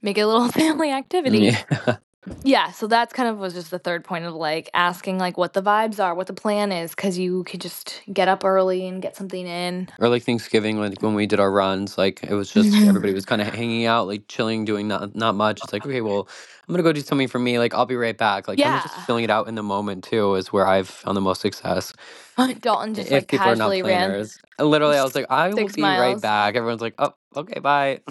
make 0.00 0.16
it 0.16 0.22
a 0.22 0.26
little 0.26 0.48
family 0.52 0.92
activity. 0.92 1.56
Yeah. 1.70 1.96
Yeah, 2.44 2.72
so 2.72 2.86
that's 2.86 3.12
kind 3.12 3.28
of 3.28 3.38
was 3.38 3.54
just 3.54 3.70
the 3.70 3.78
third 3.78 4.04
point 4.04 4.24
of 4.24 4.34
like 4.34 4.70
asking 4.74 5.18
like 5.18 5.36
what 5.38 5.52
the 5.52 5.62
vibes 5.62 6.02
are, 6.02 6.14
what 6.14 6.26
the 6.26 6.32
plan 6.32 6.72
is, 6.72 6.92
because 6.92 7.18
you 7.18 7.44
could 7.44 7.60
just 7.60 8.02
get 8.12 8.28
up 8.28 8.44
early 8.44 8.86
and 8.86 9.02
get 9.02 9.16
something 9.16 9.46
in. 9.46 9.88
Or 10.00 10.08
like 10.08 10.24
Thanksgiving, 10.24 10.78
like 10.80 11.02
when 11.02 11.14
we 11.14 11.26
did 11.26 11.40
our 11.40 11.50
runs, 11.52 11.98
like 11.98 12.22
it 12.24 12.34
was 12.34 12.52
just 12.52 12.74
everybody 12.86 13.12
was 13.12 13.26
kind 13.26 13.42
of 13.42 13.48
hanging 13.54 13.86
out, 13.86 14.06
like 14.08 14.28
chilling, 14.28 14.64
doing 14.64 14.88
not 14.88 15.14
not 15.14 15.34
much. 15.34 15.62
It's 15.64 15.72
like, 15.72 15.86
okay, 15.86 16.00
well, 16.00 16.28
I'm 16.68 16.72
gonna 16.74 16.82
go 16.82 16.92
do 16.92 17.00
something 17.00 17.28
for 17.28 17.38
me. 17.38 17.58
Like 17.58 17.74
I'll 17.74 17.86
be 17.86 17.96
right 17.96 18.16
back. 18.16 18.48
Like 18.48 18.60
kind 18.60 18.74
of 18.74 18.82
just 18.82 18.96
Yeah. 18.96 19.04
filling 19.04 19.24
it 19.24 19.30
out 19.30 19.48
in 19.48 19.54
the 19.54 19.62
moment 19.62 20.04
too 20.04 20.34
is 20.36 20.52
where 20.52 20.66
I've 20.66 20.88
found 20.88 21.16
the 21.16 21.20
most 21.22 21.40
success. 21.42 21.92
Dalton 22.60 22.94
just 22.94 23.08
if 23.08 23.12
like 23.12 23.28
people 23.28 23.50
are 23.52 23.56
not 23.56 23.76
casually 23.76 23.82
ran 23.82 24.08
planners, 24.10 24.38
literally, 24.58 24.96
I 24.96 25.04
was 25.04 25.14
like, 25.14 25.26
I 25.30 25.48
will 25.48 25.56
six 25.56 25.74
be 25.74 25.82
right 25.82 25.98
miles. 25.98 26.22
back. 26.22 26.56
Everyone's 26.56 26.82
like, 26.82 26.94
oh, 26.98 27.14
okay, 27.36 27.60
bye. 27.60 28.00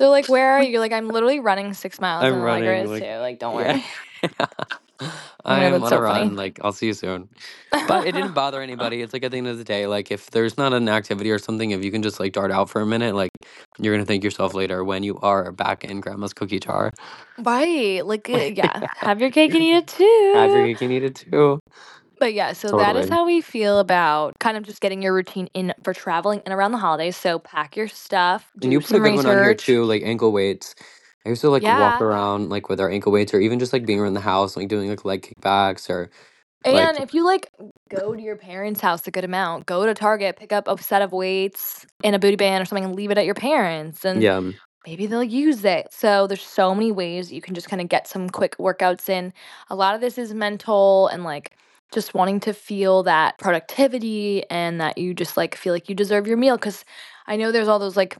They're 0.00 0.08
like, 0.08 0.28
"Where 0.28 0.52
are 0.52 0.62
you?" 0.62 0.70
You're 0.70 0.80
like, 0.80 0.92
"I'm 0.92 1.08
literally 1.08 1.40
running 1.40 1.74
six 1.74 2.00
miles," 2.00 2.24
I'm 2.24 2.34
and 2.34 2.42
running, 2.42 2.64
is 2.68 2.90
like, 2.90 3.02
too. 3.02 3.16
Like, 3.18 3.38
don't 3.38 3.54
yeah. 3.60 3.72
worry. 3.74 3.84
I'm 5.44 5.72
that's 5.72 5.84
on 5.84 5.88
so 5.90 5.98
a 5.98 6.00
run. 6.00 6.22
funny. 6.22 6.36
Like 6.36 6.58
I'll 6.62 6.72
see 6.72 6.86
you 6.86 6.94
soon. 6.94 7.28
But 7.70 8.06
it 8.06 8.12
didn't 8.12 8.32
bother 8.34 8.60
anybody. 8.62 9.02
It's 9.02 9.12
like 9.12 9.24
at 9.24 9.30
the 9.30 9.38
end 9.38 9.46
of 9.46 9.58
the 9.58 9.64
day, 9.64 9.86
like 9.86 10.10
if 10.10 10.30
there's 10.30 10.56
not 10.58 10.72
an 10.72 10.88
activity 10.88 11.30
or 11.30 11.38
something, 11.38 11.70
if 11.70 11.84
you 11.84 11.90
can 11.90 12.02
just 12.02 12.18
like 12.18 12.32
dart 12.32 12.50
out 12.50 12.70
for 12.70 12.80
a 12.80 12.86
minute, 12.86 13.14
like 13.14 13.30
you're 13.78 13.94
gonna 13.94 14.06
thank 14.06 14.24
yourself 14.24 14.54
later 14.54 14.84
when 14.84 15.02
you 15.02 15.18
are 15.18 15.52
back 15.52 15.84
in 15.84 16.00
grandma's 16.00 16.32
cookie 16.32 16.60
jar. 16.60 16.92
right? 17.38 18.04
Like, 18.04 18.28
yeah, 18.28 18.88
have 18.96 19.20
your 19.20 19.30
cake 19.30 19.54
and 19.54 19.62
eat 19.62 19.76
it 19.76 19.86
too. 19.88 20.32
Have 20.34 20.50
your 20.50 20.64
cake 20.64 20.80
and 20.82 20.92
eat 20.92 21.04
it 21.04 21.14
too. 21.14 21.60
But 22.20 22.34
yeah, 22.34 22.52
so 22.52 22.76
that 22.76 22.96
is 22.96 23.08
how 23.08 23.24
we 23.24 23.40
feel 23.40 23.78
about 23.78 24.38
kind 24.38 24.58
of 24.58 24.62
just 24.62 24.82
getting 24.82 25.00
your 25.00 25.14
routine 25.14 25.48
in 25.54 25.72
for 25.82 25.94
traveling 25.94 26.42
and 26.44 26.52
around 26.52 26.72
the 26.72 26.78
holidays. 26.78 27.16
So 27.16 27.38
pack 27.38 27.76
your 27.76 27.88
stuff, 27.88 28.50
And 28.60 28.64
do 28.64 28.70
you 28.70 28.80
put 28.80 28.90
a 28.90 29.00
good 29.00 29.14
one 29.14 29.26
on 29.26 29.32
here 29.32 29.40
research. 29.40 29.64
too, 29.64 29.84
like 29.84 30.02
ankle 30.02 30.30
weights. 30.30 30.74
I 31.24 31.30
used 31.30 31.40
to 31.40 31.48
like 31.48 31.62
walk 31.62 32.02
around 32.02 32.50
like 32.50 32.68
with 32.68 32.78
our 32.78 32.90
ankle 32.90 33.10
weights 33.10 33.32
or 33.32 33.40
even 33.40 33.58
just 33.58 33.72
like 33.72 33.86
being 33.86 33.98
around 34.00 34.14
the 34.14 34.20
house, 34.20 34.54
like 34.54 34.68
doing 34.68 34.90
like 34.90 35.04
leg 35.06 35.22
kickbacks 35.22 35.88
or 35.88 36.10
like 36.66 36.74
And 36.74 36.98
if 36.98 37.14
you 37.14 37.24
like 37.24 37.50
go 37.88 38.14
to 38.14 38.20
your 38.20 38.36
parents' 38.36 38.82
house 38.82 39.06
a 39.06 39.10
good 39.10 39.24
amount, 39.24 39.64
go 39.64 39.86
to 39.86 39.94
Target, 39.94 40.36
pick 40.36 40.52
up 40.52 40.68
a 40.68 40.76
set 40.82 41.00
of 41.00 41.12
weights 41.12 41.86
and 42.04 42.14
a 42.14 42.18
booty 42.18 42.36
band 42.36 42.60
or 42.60 42.66
something 42.66 42.84
and 42.84 42.94
leave 42.94 43.10
it 43.10 43.16
at 43.16 43.24
your 43.24 43.34
parents 43.34 44.04
and 44.04 44.22
yeah. 44.22 44.42
maybe 44.86 45.06
they'll 45.06 45.24
use 45.24 45.64
it. 45.64 45.88
So 45.90 46.26
there's 46.26 46.42
so 46.42 46.74
many 46.74 46.92
ways 46.92 47.32
you 47.32 47.40
can 47.40 47.54
just 47.54 47.70
kind 47.70 47.80
of 47.80 47.88
get 47.88 48.06
some 48.06 48.28
quick 48.28 48.58
workouts 48.58 49.08
in. 49.08 49.32
A 49.70 49.74
lot 49.74 49.94
of 49.94 50.02
this 50.02 50.18
is 50.18 50.34
mental 50.34 51.08
and 51.08 51.24
like 51.24 51.52
just 51.92 52.14
wanting 52.14 52.40
to 52.40 52.52
feel 52.52 53.02
that 53.04 53.38
productivity 53.38 54.44
and 54.50 54.80
that 54.80 54.98
you 54.98 55.14
just 55.14 55.36
like 55.36 55.54
feel 55.56 55.72
like 55.72 55.88
you 55.88 55.94
deserve 55.94 56.26
your 56.26 56.36
meal 56.36 56.58
cuz 56.58 56.84
I 57.26 57.36
know 57.36 57.52
there's 57.52 57.68
all 57.68 57.78
those 57.78 57.96
like 57.96 58.16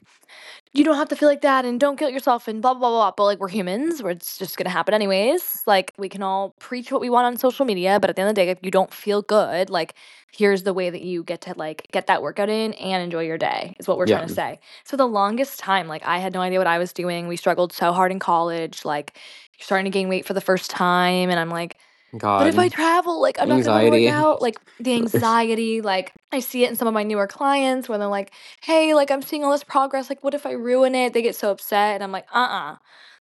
you 0.73 0.85
don't 0.85 0.97
have 0.97 1.09
to 1.09 1.17
feel 1.17 1.29
like 1.29 1.41
that 1.43 1.65
and 1.65 1.81
don't 1.81 1.99
guilt 1.99 2.13
yourself 2.13 2.47
and 2.49 2.63
blah 2.63 2.75
blah 2.75 2.81
blah 2.81 2.91
blah 2.91 3.13
but 3.17 3.25
like 3.25 3.39
we're 3.41 3.49
humans 3.49 4.03
where 4.03 4.13
it's 4.13 4.39
just 4.39 4.57
gonna 4.57 4.71
happen 4.71 4.95
anyways 4.95 5.63
like 5.67 5.93
we 5.99 6.09
can 6.09 6.23
all 6.23 6.55
preach 6.61 6.93
what 6.93 7.01
we 7.01 7.11
want 7.11 7.27
on 7.27 7.37
social 7.37 7.65
media 7.67 7.99
but 8.01 8.11
at 8.11 8.17
the 8.17 8.23
end 8.23 8.29
of 8.31 8.35
the 8.35 8.41
day 8.41 8.49
if 8.51 8.59
you 8.63 8.71
don't 8.71 8.93
feel 8.93 9.23
good 9.23 9.69
like 9.71 9.95
here's 10.33 10.63
the 10.63 10.73
way 10.73 10.89
that 10.91 11.03
you 11.03 11.25
get 11.25 11.41
to 11.41 11.55
like 11.57 11.87
get 11.93 12.07
that 12.07 12.23
workout 12.23 12.49
in 12.49 12.73
and 12.75 13.03
enjoy 13.03 13.23
your 13.23 13.39
day 13.39 13.75
is 13.81 13.89
what 13.89 13.99
we're 13.99 14.07
Yeah. 14.07 14.17
trying 14.17 14.29
to 14.29 14.35
say 14.35 14.61
so 14.85 14.97
the 14.97 15.07
longest 15.07 15.59
time 15.59 15.89
like 15.89 16.05
i 16.07 16.19
had 16.19 16.33
no 16.33 16.41
idea 16.41 16.59
what 16.59 16.67
i 16.69 16.79
was 16.79 16.93
doing 16.93 17.27
we 17.27 17.37
struggled 17.37 17.73
so 17.73 17.93
hard 17.93 18.13
in 18.13 18.19
college 18.19 18.85
like 18.85 19.17
starting 19.59 19.85
to 19.85 19.91
gain 19.91 20.09
weight 20.09 20.25
for 20.25 20.35
the 20.35 20.41
first 20.41 20.71
time 20.71 21.31
and 21.31 21.39
i'm 21.41 21.51
like 21.51 21.77
but 22.13 22.47
if 22.49 22.59
I 22.59 22.69
travel, 22.69 23.21
like 23.21 23.41
I'm 23.41 23.49
not 23.49 23.63
gonna 23.63 23.85
work 23.85 23.95
Anxiety. 23.95 24.09
out. 24.09 24.43
Like 24.43 24.59
the 24.79 24.95
anxiety, 24.97 25.81
like 25.81 26.13
I 26.33 26.41
see 26.41 26.65
it 26.65 26.71
in 26.71 26.77
some 26.77 26.89
of 26.89 26.95
my 26.95 27.03
newer 27.05 27.27
clients 27.27 27.89
where 27.89 27.99
they're 27.99 28.09
like, 28.09 28.33
"Hey, 28.63 28.95
like 28.95 29.11
I'm 29.11 29.23
seeing 29.23 29.45
all 29.45 29.53
this 29.53 29.65
progress. 29.65 30.09
Like, 30.11 30.25
what 30.25 30.35
if 30.35 30.47
I 30.47 30.53
ruin 30.53 30.95
it?" 30.95 31.13
They 31.13 31.23
get 31.23 31.37
so 31.37 31.51
upset, 31.51 31.95
and 31.95 32.03
I'm 32.03 32.13
like, 32.13 32.27
"Uh, 32.35 32.39
uh 32.39 32.77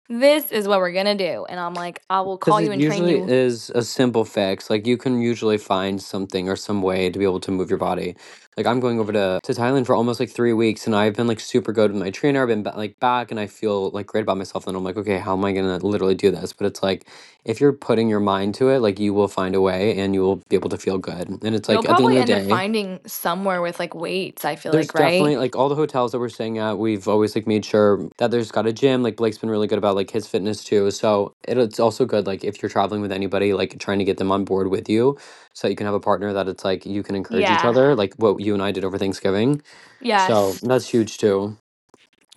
this 0.08 0.52
is 0.52 0.68
what 0.68 0.80
we're 0.80 0.92
gonna 0.92 1.16
do." 1.16 1.46
And 1.48 1.60
I'm 1.60 1.74
like, 1.74 2.02
"I 2.10 2.20
will 2.22 2.38
Because 2.38 2.52
call 2.52 2.60
you 2.60 2.70
it 2.70 2.74
and 2.74 2.82
train 2.82 3.04
usually 3.04 3.18
you." 3.18 3.26
is 3.28 3.70
a 3.70 3.82
simple 3.82 4.24
fix. 4.24 4.70
Like 4.70 4.86
you 4.86 4.96
can 4.98 5.22
usually 5.22 5.58
find 5.58 6.02
something 6.02 6.48
or 6.48 6.56
some 6.56 6.82
way 6.82 7.10
to 7.10 7.18
be 7.18 7.24
able 7.24 7.40
to 7.40 7.50
move 7.52 7.70
your 7.70 7.78
body. 7.78 8.16
like 8.56 8.66
I'm 8.66 8.80
going 8.80 9.00
over 9.00 9.12
to 9.12 9.40
to 9.44 9.52
Thailand 9.54 9.86
for 9.86 9.94
almost 9.96 10.20
like 10.20 10.30
three 10.30 10.52
weeks, 10.54 10.86
and 10.86 10.96
I've 10.96 11.14
been 11.16 11.26
like 11.28 11.40
super 11.40 11.72
good 11.72 11.92
with 11.92 12.02
my 12.02 12.10
trainer. 12.10 12.42
I've 12.42 12.48
been 12.48 12.64
ba- 12.64 12.74
like 12.76 13.00
back, 13.00 13.30
and 13.32 13.40
I 13.40 13.46
feel 13.48 13.90
like 13.90 14.06
great 14.06 14.22
about 14.22 14.38
myself. 14.38 14.66
And 14.68 14.76
I'm 14.76 14.84
like, 14.84 14.96
okay, 14.98 15.18
how 15.18 15.34
am 15.36 15.44
I 15.44 15.52
gonna 15.52 15.78
literally 15.78 16.16
do 16.16 16.30
this? 16.32 16.52
But 16.54 16.66
it's 16.68 16.82
like 16.82 17.06
if 17.44 17.60
you're 17.60 17.72
putting 17.74 18.08
your 18.08 18.20
mind 18.20 18.54
to 18.56 18.70
it, 18.70 18.80
like 18.80 18.98
you 19.00 19.14
will 19.14 19.28
find 19.28 19.54
a 19.56 19.60
way, 19.62 19.98
and 19.98 20.14
you 20.14 20.22
will 20.22 20.36
be 20.50 20.56
able 20.56 20.70
to 20.70 20.78
feel 20.78 20.98
good. 20.98 21.28
And 21.42 21.54
it's 21.56 21.68
You'll 21.68 21.82
like 21.82 21.90
at 21.90 21.96
the 21.98 22.04
end 22.06 22.14
probably 22.14 22.18
of 22.18 22.26
the 22.26 22.34
end 22.34 22.42
up 22.42 22.42
day. 22.44 22.50
finding 22.50 23.00
somewhere 23.06 23.62
with 23.62 23.78
like 23.80 23.94
weights, 23.94 24.44
I 24.44 24.56
feel 24.56 24.72
There's 24.72 24.88
like, 24.88 24.94
right? 24.94 25.12
definitely 25.12 25.36
like 25.38 25.56
all 25.56 25.68
the 25.68 25.76
hotels 25.76 26.12
that 26.12 26.20
we're 26.20 26.28
staying 26.30 26.58
at, 26.58 26.78
we've 26.78 27.08
always 27.08 27.34
like 27.36 27.46
made 27.46 27.64
sure 27.64 28.08
that 28.18 28.30
there's 28.32 28.52
got 28.52 28.66
a 28.66 28.72
gym. 28.72 29.02
Like 29.02 29.16
Blake's 29.16 29.38
been 29.38 29.50
really 29.50 29.68
good 29.68 29.78
about 29.78 29.96
like 29.98 30.12
his 30.12 30.28
fitness 30.28 30.64
too. 30.64 30.90
So 30.92 31.36
it, 31.48 31.58
it's 31.58 31.80
also 31.80 32.06
good 32.06 32.26
like 32.26 32.44
if 32.44 32.62
you're 32.62 32.70
traveling 32.70 33.02
with 33.02 33.12
anybody, 33.12 33.54
like 33.54 33.78
trying 33.80 34.00
to 34.00 34.06
get 34.06 34.18
them 34.18 34.32
on 34.32 34.46
board 34.46 34.68
with 34.70 34.88
you 34.90 35.18
so 35.54 35.68
that 35.68 35.72
you 35.72 35.76
can 35.76 35.86
have 35.86 35.94
a 35.96 36.00
partner 36.00 36.32
that 36.34 36.48
it's 36.48 36.64
like 36.64 36.86
you 36.86 37.04
can 37.04 37.16
encourage 37.16 37.50
each 37.50 37.64
Yeah. 37.64 37.70
other, 37.70 37.96
like 37.96 38.14
what 38.16 38.40
you 38.40 38.54
and 38.54 38.64
I 38.64 38.72
did 38.72 38.84
over 38.86 38.98
Thanksgiving. 38.98 39.62
Yeah. 40.00 40.28
So 40.28 40.58
Yes. 40.58 40.60
that's 40.62 40.88
huge 40.88 41.18
too. 41.18 41.58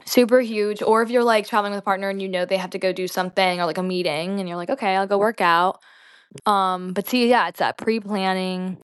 Super 0.06 0.42
huge. 0.42 0.84
Or 0.84 1.04
if 1.04 1.12
you're 1.12 1.24
like 1.26 1.48
traveling 1.48 1.74
with 1.74 1.80
a 1.82 1.84
partner 1.84 2.10
and 2.10 2.22
you 2.22 2.30
know 2.30 2.46
they 2.46 2.58
have 2.58 2.72
to 2.72 2.80
go 2.80 2.94
do 2.94 3.08
something 3.08 3.62
or 3.62 3.68
like 3.68 3.80
a 3.80 3.84
meeting 3.84 4.40
and 4.40 4.50
you're 4.50 4.58
like, 4.58 4.72
okay, 4.72 4.98
I'll 4.98 5.08
go 5.08 5.20
work 5.20 5.42
out. 5.42 5.82
Um, 6.48 6.94
but 6.94 7.08
see, 7.10 7.30
yeah, 7.30 7.50
it's 7.50 7.60
that 7.60 7.78
pre-planning. 7.78 8.80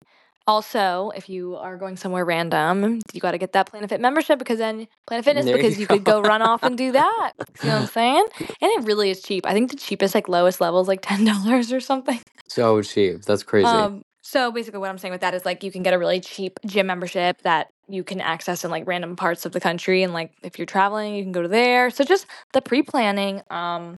Also, 0.47 1.11
if 1.13 1.27
you 1.27 1.57
are 1.57 1.75
going 1.75 1.97
somewhere 1.97 2.23
random, 2.23 3.01
you 3.13 3.19
got 3.19 3.31
to 3.31 3.37
get 3.37 3.51
that 3.51 3.69
Planet 3.69 3.89
Fit 3.89 3.99
membership 3.99 4.39
because 4.39 4.59
then 4.59 4.87
Planet 5.05 5.25
Fitness 5.25 5.45
There 5.45 5.57
because 5.57 5.75
you 5.75 5.81
you 5.81 5.87
could 5.87 6.05
go. 6.05 6.21
run 6.21 6.41
off 6.41 6.63
and 6.63 6.77
do 6.77 6.91
that. 6.93 7.33
You 7.61 7.69
know 7.69 7.75
what 7.75 7.81
I'm 7.81 7.87
saying? 7.87 8.25
And 8.39 8.71
it 8.71 8.85
really 8.85 9.09
is 9.09 9.21
cheap. 9.21 9.45
I 9.45 9.53
think 9.53 9.71
the 9.71 9.75
cheapest 9.77 10.15
like 10.15 10.29
lowest 10.29 10.61
level 10.61 10.79
is 10.79 10.87
like 10.87 11.01
ten 11.01 11.25
dollars 11.25 11.73
or 11.73 11.81
something. 11.81 12.21
So 12.47 12.81
cheap. 12.81 13.23
That's 13.23 13.43
crazy. 13.43 13.67
Um, 13.67 14.03
so 14.21 14.51
basically, 14.51 14.79
what 14.79 14.89
I'm 14.89 14.97
saying 14.97 15.11
with 15.11 15.21
that 15.21 15.33
is 15.33 15.45
like 15.45 15.63
you 15.63 15.71
can 15.71 15.83
get 15.83 15.93
a 15.93 15.99
really 15.99 16.19
cheap 16.21 16.59
gym 16.65 16.87
membership 16.87 17.41
that 17.43 17.67
you 17.89 18.03
can 18.03 18.21
access 18.21 18.63
in 18.63 18.71
like 18.71 18.87
random 18.87 19.15
parts 19.17 19.45
of 19.45 19.51
the 19.51 19.59
country, 19.59 20.01
and 20.03 20.13
like 20.13 20.31
if 20.43 20.57
you're 20.57 20.65
traveling, 20.65 21.15
you 21.15 21.23
can 21.23 21.33
go 21.33 21.41
to 21.41 21.47
there. 21.47 21.89
So 21.89 22.03
just 22.05 22.25
the 22.53 22.61
pre-planning. 22.61 23.41
Um, 23.49 23.97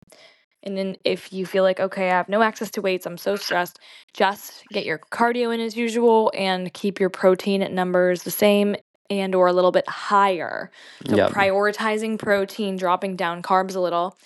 and 0.64 0.78
then 0.78 0.98
if 1.06 1.32
you 1.34 1.46
feel 1.46 1.64
like 1.64 1.80
okay, 1.80 2.06
I 2.10 2.14
have 2.18 2.30
no 2.30 2.42
access 2.42 2.72
to 2.72 2.82
weights, 2.82 3.06
I'm 3.06 3.18
so 3.18 3.36
stressed, 3.36 3.80
just 4.14 4.66
get 4.72 4.86
your 4.86 5.00
cardio 5.12 5.54
in 5.54 5.60
as 5.60 5.76
usual 5.78 6.32
and 6.36 6.74
keep 6.74 7.00
your 7.00 7.10
protein 7.10 7.74
numbers 7.74 8.24
the 8.24 8.32
same 8.32 8.76
and 9.10 9.34
or 9.36 9.48
a 9.48 9.54
little 9.54 9.72
bit 9.72 9.88
higher. 9.90 10.72
So 11.08 11.18
Yep. 11.18 11.22
prioritizing 11.22 12.20
protein, 12.20 12.76
dropping 12.78 13.16
down 13.16 13.42
carbs 13.42 13.76
a 13.76 13.80
little 13.80 14.18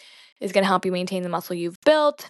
is 0.42 0.52
going 0.52 0.64
to 0.64 0.68
help 0.68 0.86
you 0.86 0.92
maintain 0.92 1.24
the 1.24 1.30
muscle 1.30 1.56
you've 1.56 1.80
built 1.82 2.30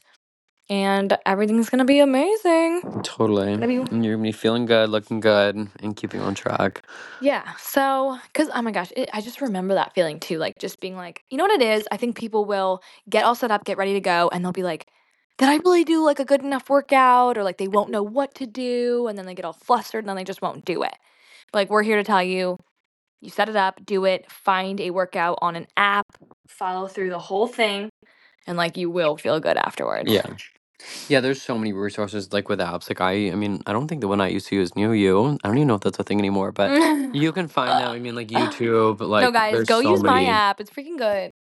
and 0.70 1.18
everything's 1.26 1.70
to 1.70 1.86
be 1.86 2.00
amazing. 2.00 2.82
Totally. 3.04 3.52
Gonna 3.58 3.68
be 3.68 3.74
you're 3.74 3.84
gonna 3.86 4.18
be 4.18 4.32
feeling 4.32 4.66
good, 4.66 4.90
looking 4.90 5.20
good, 5.20 5.56
and 5.82 5.96
keeping 5.96 6.22
on 6.22 6.36
track. 6.36 6.84
Yeah. 7.22 7.54
So, 7.60 8.18
because 8.28 8.50
oh 8.54 8.62
my 8.62 8.72
gosh, 8.72 8.92
it, 8.96 9.10
I 9.14 9.22
just 9.22 9.42
remember 9.42 9.74
that 9.74 9.94
feeling 9.94 10.20
too. 10.20 10.38
Like 10.38 10.58
just 10.60 10.80
being 10.80 10.96
like, 10.96 11.24
you 11.30 11.38
know 11.38 11.44
what 11.44 11.62
it 11.62 11.66
is? 11.66 11.88
I 11.92 11.98
think 11.98 12.18
people 12.18 12.46
will 12.46 12.82
get 13.10 13.26
all 13.26 13.36
set 13.36 13.52
up, 13.52 13.66
get 13.66 13.78
ready 13.78 13.94
to 13.94 14.02
go, 14.02 14.30
and 14.32 14.44
they'll 14.44 14.52
be 14.52 14.64
like, 14.64 14.88
did 15.38 15.50
I 15.50 15.58
really 15.58 15.84
do 15.84 16.04
like 16.04 16.20
a 16.20 16.26
good 16.26 16.42
enough 16.42 16.70
workout? 16.70 17.38
Or 17.38 17.44
like 17.44 17.58
they 17.58 17.68
won't 17.68 17.92
know 17.92 18.04
what 18.04 18.36
to 18.36 18.48
do, 18.48 19.08
and 19.08 19.18
then 19.18 19.26
they 19.26 19.36
get 19.36 19.46
all 19.46 19.54
flustered, 19.54 20.04
and 20.04 20.10
then 20.10 20.16
they 20.16 20.24
just 20.24 20.42
won't 20.42 20.64
do 20.64 20.84
it. 20.84 20.96
But 21.52 21.60
like 21.60 21.70
we're 21.70 21.84
here 21.84 21.98
to 21.98 22.04
tell 22.04 22.24
you, 22.24 22.58
you 23.20 23.30
set 23.30 23.50
it 23.50 23.56
up, 23.56 23.86
do 23.86 24.06
it, 24.06 24.32
find 24.32 24.80
a 24.80 24.92
workout 24.92 25.40
on 25.42 25.56
an 25.56 25.68
app, 25.76 26.08
follow 26.48 26.88
through 26.88 27.10
the 27.10 27.20
whole 27.20 27.48
thing, 27.48 27.90
and 28.48 28.58
like 28.58 28.78
you 28.78 28.90
will 28.90 29.18
feel 29.18 29.40
good 29.40 29.58
afterwards. 29.58 30.12
Yeah. 30.12 30.26
Yeah, 31.10 31.20
there's 31.20 31.42
so 31.42 31.58
many 31.58 31.74
resources 31.74 32.34
like 32.34 32.50
with 32.50 32.60
apps. 32.60 32.90
Like 32.90 33.02
I 33.02 33.32
I 33.32 33.36
mean, 33.36 33.62
I 33.66 33.74
don't 33.74 33.88
think 33.88 34.02
the 34.02 34.08
one 34.08 34.22
I 34.22 34.28
used 34.28 34.48
to 34.48 34.56
use 34.56 34.76
knew 34.76 34.92
you. 34.92 35.38
I 35.44 35.48
don't 35.48 35.58
even 35.58 35.68
know 35.68 35.76
if 35.76 35.82
that's 35.82 36.00
a 36.00 36.04
thing 36.04 36.20
anymore, 36.20 36.52
but 36.52 36.72
you 37.14 37.32
can 37.32 37.48
find 37.48 37.70
them. 37.72 37.92
I 37.92 38.00
mean 38.00 38.16
like 38.16 38.28
YouTube, 38.40 39.00
like 39.00 39.24
no, 39.24 39.32
guys, 39.32 39.54
there's 39.54 39.68
go 39.68 39.82
so 39.82 39.92
use 39.92 40.04
my 40.04 40.16
many. 40.16 40.28
app. 40.28 40.60
It's 40.60 40.70
freaking 40.70 40.98
good. 40.98 41.32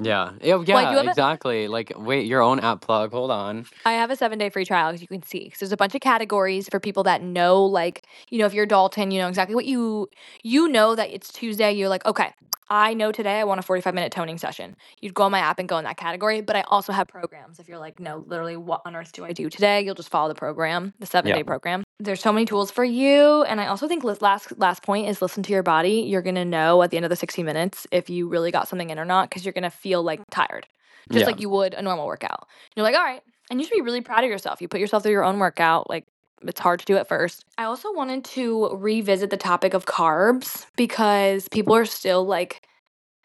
Yeah. 0.00 0.32
Yeah, 0.40 0.54
Well, 0.56 0.62
I 0.76 0.90
do 0.90 0.96
yeah, 0.96 1.02
a 1.02 1.08
exactly. 1.10 1.68
Like 1.68 1.92
wait, 1.96 2.26
your 2.26 2.40
own 2.40 2.60
app 2.60 2.80
plug. 2.80 3.12
Hold 3.12 3.30
on. 3.30 3.66
I 3.84 3.92
have 3.92 4.10
a 4.10 4.16
seven 4.16 4.38
day 4.38 4.48
free 4.48 4.64
trial 4.64 4.88
as 4.92 5.00
you 5.02 5.06
can 5.08 5.22
see. 5.22 5.50
'cause 5.50 5.58
there's 5.60 5.72
a 5.72 5.76
bunch 5.76 5.94
of 5.94 6.00
categories 6.00 6.68
for 6.68 6.80
people 6.80 7.02
that 7.04 7.22
know, 7.22 7.62
like, 7.64 8.06
you 8.30 8.38
know, 8.38 8.46
if 8.46 8.54
you're 8.54 8.66
Dalton, 8.66 9.10
you 9.10 9.20
know 9.20 9.28
exactly 9.28 9.54
what 9.54 9.66
you 9.66 10.08
you 10.42 10.68
know 10.68 10.94
that 10.94 11.10
it's 11.10 11.30
Tuesday. 11.32 11.72
You're 11.72 11.90
like, 11.90 12.06
okay, 12.06 12.32
I 12.70 12.94
know 12.94 13.12
today 13.12 13.38
I 13.40 13.44
want 13.44 13.58
a 13.60 13.62
45 13.62 13.92
minute 13.94 14.12
toning 14.12 14.38
session. 14.38 14.76
You'd 15.02 15.12
go 15.12 15.24
on 15.24 15.32
my 15.32 15.40
app 15.40 15.58
and 15.58 15.68
go 15.68 15.76
in 15.76 15.84
that 15.84 15.98
category. 15.98 16.40
But 16.40 16.56
I 16.56 16.62
also 16.68 16.92
have 16.92 17.06
programs. 17.06 17.58
If 17.60 17.68
you're 17.68 17.78
like, 17.78 18.00
no, 18.00 18.24
literally, 18.26 18.56
what 18.56 18.80
on 18.86 18.96
earth 18.96 19.12
do 19.12 19.26
I 19.26 19.32
do 19.32 19.50
today? 19.50 19.82
You'll 19.82 19.94
just 19.94 20.08
follow 20.08 20.28
the 20.28 20.34
program, 20.34 20.94
the 21.00 21.06
seven 21.06 21.28
Yeah. 21.28 21.34
day 21.36 21.44
program. 21.44 21.84
There's 22.04 22.20
so 22.20 22.32
many 22.32 22.46
tools 22.46 22.70
for 22.70 22.84
you. 22.84 23.42
And 23.44 23.60
I 23.60 23.66
also 23.66 23.86
think 23.86 24.02
last 24.04 24.58
last 24.58 24.82
point 24.82 25.08
is 25.08 25.22
listen 25.22 25.42
to 25.44 25.52
your 25.52 25.62
body. 25.62 26.00
You're 26.00 26.22
gonna 26.22 26.44
know 26.44 26.82
at 26.82 26.90
the 26.90 26.96
end 26.96 27.06
of 27.06 27.10
the 27.10 27.16
60 27.16 27.42
minutes 27.42 27.86
if 27.92 28.10
you 28.10 28.28
really 28.28 28.50
got 28.50 28.68
something 28.68 28.90
in 28.90 28.98
or 28.98 29.04
not, 29.04 29.28
because 29.28 29.44
you're 29.44 29.52
gonna 29.52 29.70
feel 29.70 30.02
like 30.02 30.20
tired 30.30 30.66
just 31.10 31.22
Yeah. 31.22 31.26
like 31.26 31.40
you 31.40 31.48
would 31.48 31.74
a 31.74 31.82
normal 31.82 32.06
workout. 32.06 32.48
You're 32.76 32.84
like, 32.84 32.94
all 32.94 33.02
right. 33.04 33.22
And 33.50 33.60
you 33.60 33.66
should 33.66 33.74
be 33.74 33.80
really 33.82 34.00
proud 34.00 34.24
of 34.24 34.30
yourself. 34.30 34.60
You 34.62 34.68
put 34.68 34.80
yourself 34.80 35.02
through 35.02 35.12
your 35.12 35.24
own 35.24 35.38
workout. 35.38 35.90
Like, 35.90 36.06
it's 36.42 36.60
hard 36.60 36.80
to 36.80 36.86
do 36.86 36.96
at 36.96 37.08
first. 37.08 37.44
I 37.58 37.64
also 37.64 37.92
wanted 37.92 38.24
to 38.26 38.68
revisit 38.74 39.30
the 39.30 39.36
topic 39.36 39.74
of 39.74 39.84
carbs 39.84 40.66
because 40.76 41.48
people 41.50 41.74
are 41.74 41.84
still 41.84 42.24
like, 42.24 42.62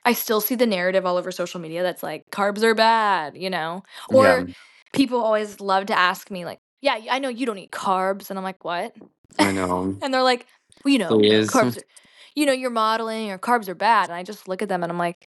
I 0.05 0.13
still 0.13 0.41
see 0.41 0.55
the 0.55 0.65
narrative 0.65 1.05
all 1.05 1.17
over 1.17 1.31
social 1.31 1.59
media 1.59 1.83
that's 1.83 2.01
like, 2.03 2.23
carbs 2.31 2.63
are 2.63 2.75
bad, 2.75 3.37
you 3.37 3.49
know? 3.49 3.83
Yeah. 4.11 4.17
Or 4.17 4.47
people 4.93 5.19
always 5.19 5.59
love 5.59 5.85
to 5.87 5.97
ask 5.97 6.31
me, 6.31 6.45
like, 6.45 6.59
yeah, 6.81 6.99
I 7.11 7.19
know 7.19 7.29
you 7.29 7.45
don't 7.45 7.57
eat 7.57 7.71
carbs. 7.71 8.29
And 8.29 8.39
I'm 8.39 8.43
like, 8.45 8.63
what? 8.65 8.95
I 9.39 9.51
know. 9.51 9.95
And 10.03 10.13
they're 10.13 10.23
like, 10.23 10.45
well, 10.85 10.91
you 10.91 10.99
know, 10.99 11.19
Please. 11.19 11.49
carbs 11.49 11.77
are, 11.77 11.83
you 12.35 12.45
know, 12.45 12.53
you're 12.53 12.69
modeling 12.71 13.31
or 13.31 13.39
carbs 13.39 13.67
are 13.69 13.75
bad. 13.75 14.09
And 14.09 14.15
I 14.15 14.23
just 14.23 14.47
look 14.47 14.61
at 14.61 14.69
them 14.69 14.83
and 14.83 14.91
I'm 14.91 14.97
like, 14.99 15.27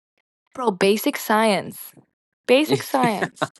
bro, 0.55 0.71
basic 0.71 1.17
science. 1.17 1.93
Basic 2.47 2.83
science. 2.83 3.51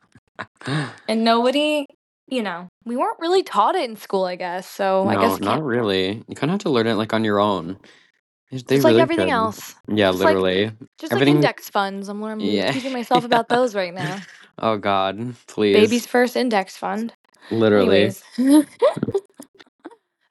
And 1.08 1.24
nobody, 1.24 1.86
you 2.28 2.42
know, 2.42 2.68
we 2.84 2.96
weren't 2.96 3.18
really 3.20 3.42
taught 3.42 3.74
it 3.76 3.88
in 3.88 3.96
school, 3.96 4.24
I 4.24 4.36
guess. 4.36 4.68
So 4.68 5.08
I 5.08 5.16
guess 5.16 5.40
not 5.40 5.62
really. 5.64 6.24
You 6.28 6.34
kind 6.36 6.50
of 6.50 6.54
have 6.54 6.60
to 6.62 6.70
learn 6.70 6.86
it 6.86 6.94
like 6.94 7.12
on 7.14 7.24
your 7.24 7.40
own. 7.40 7.78
They 8.50 8.58
they 8.68 8.76
just 8.76 8.84
like 8.84 8.96
everything 9.00 9.28
could. 9.28 9.32
else. 9.32 9.74
Yeah, 9.88 10.10
Just 10.10 10.24
like 10.24 10.28
literally. 10.28 10.72
just 10.98 11.14
like 11.14 11.26
index 11.26 11.70
funds. 11.70 12.08
I'm 12.08 12.22
learning 12.22 12.46
Yeah. 12.52 12.72
teaching 12.72 12.92
myself 12.92 13.22
Yeah. 13.22 13.26
about 13.26 13.48
those 13.48 13.74
right 13.74 13.94
now. 13.94 14.22
Oh 14.58 14.78
God, 14.78 15.34
please. 15.48 15.74
Baby's 15.74 16.06
first 16.06 16.36
index 16.36 16.76
fund. 16.76 17.14
Literally. 17.50 18.14
Anyways. 18.38 18.66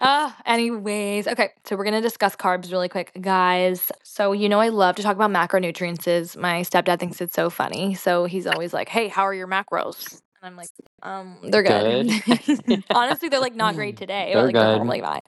Ah, 0.06 0.38
anyways. 0.46 1.28
Okay, 1.28 1.52
so 1.64 1.78
we're 1.78 1.86
gonna 1.86 2.02
discuss 2.02 2.36
carbs 2.36 2.70
really 2.74 2.90
quick, 2.90 3.14
guys. 3.22 3.90
So 4.04 4.34
you 4.34 4.50
know 4.50 4.60
I 4.60 4.68
love 4.68 4.98
to 4.98 5.02
talk 5.02 5.16
about 5.16 5.32
macronutrients. 5.32 6.36
My 6.36 6.60
stepdad 6.62 7.00
thinks 7.00 7.22
it's 7.22 7.34
so 7.34 7.50
funny. 7.50 7.94
So 7.96 8.26
he's 8.26 8.46
always 8.46 8.74
like, 8.74 8.90
Hey, 8.90 9.08
how 9.08 9.24
are 9.24 9.34
your 9.34 9.48
macros? 9.48 10.12
And 10.12 10.22
I'm 10.44 10.58
like, 10.58 10.68
um, 11.04 11.38
they're 11.44 11.64
good. 11.64 12.12
Good. 12.26 12.84
Honestly, 12.94 13.30
they're 13.30 13.40
like 13.40 13.56
not 13.56 13.76
great 13.76 13.96
today, 14.06 14.32
They're 14.34 14.44
like 14.44 14.54
they're 14.56 14.64
good. 14.66 14.78
normally 14.78 15.00
fine. 15.00 15.22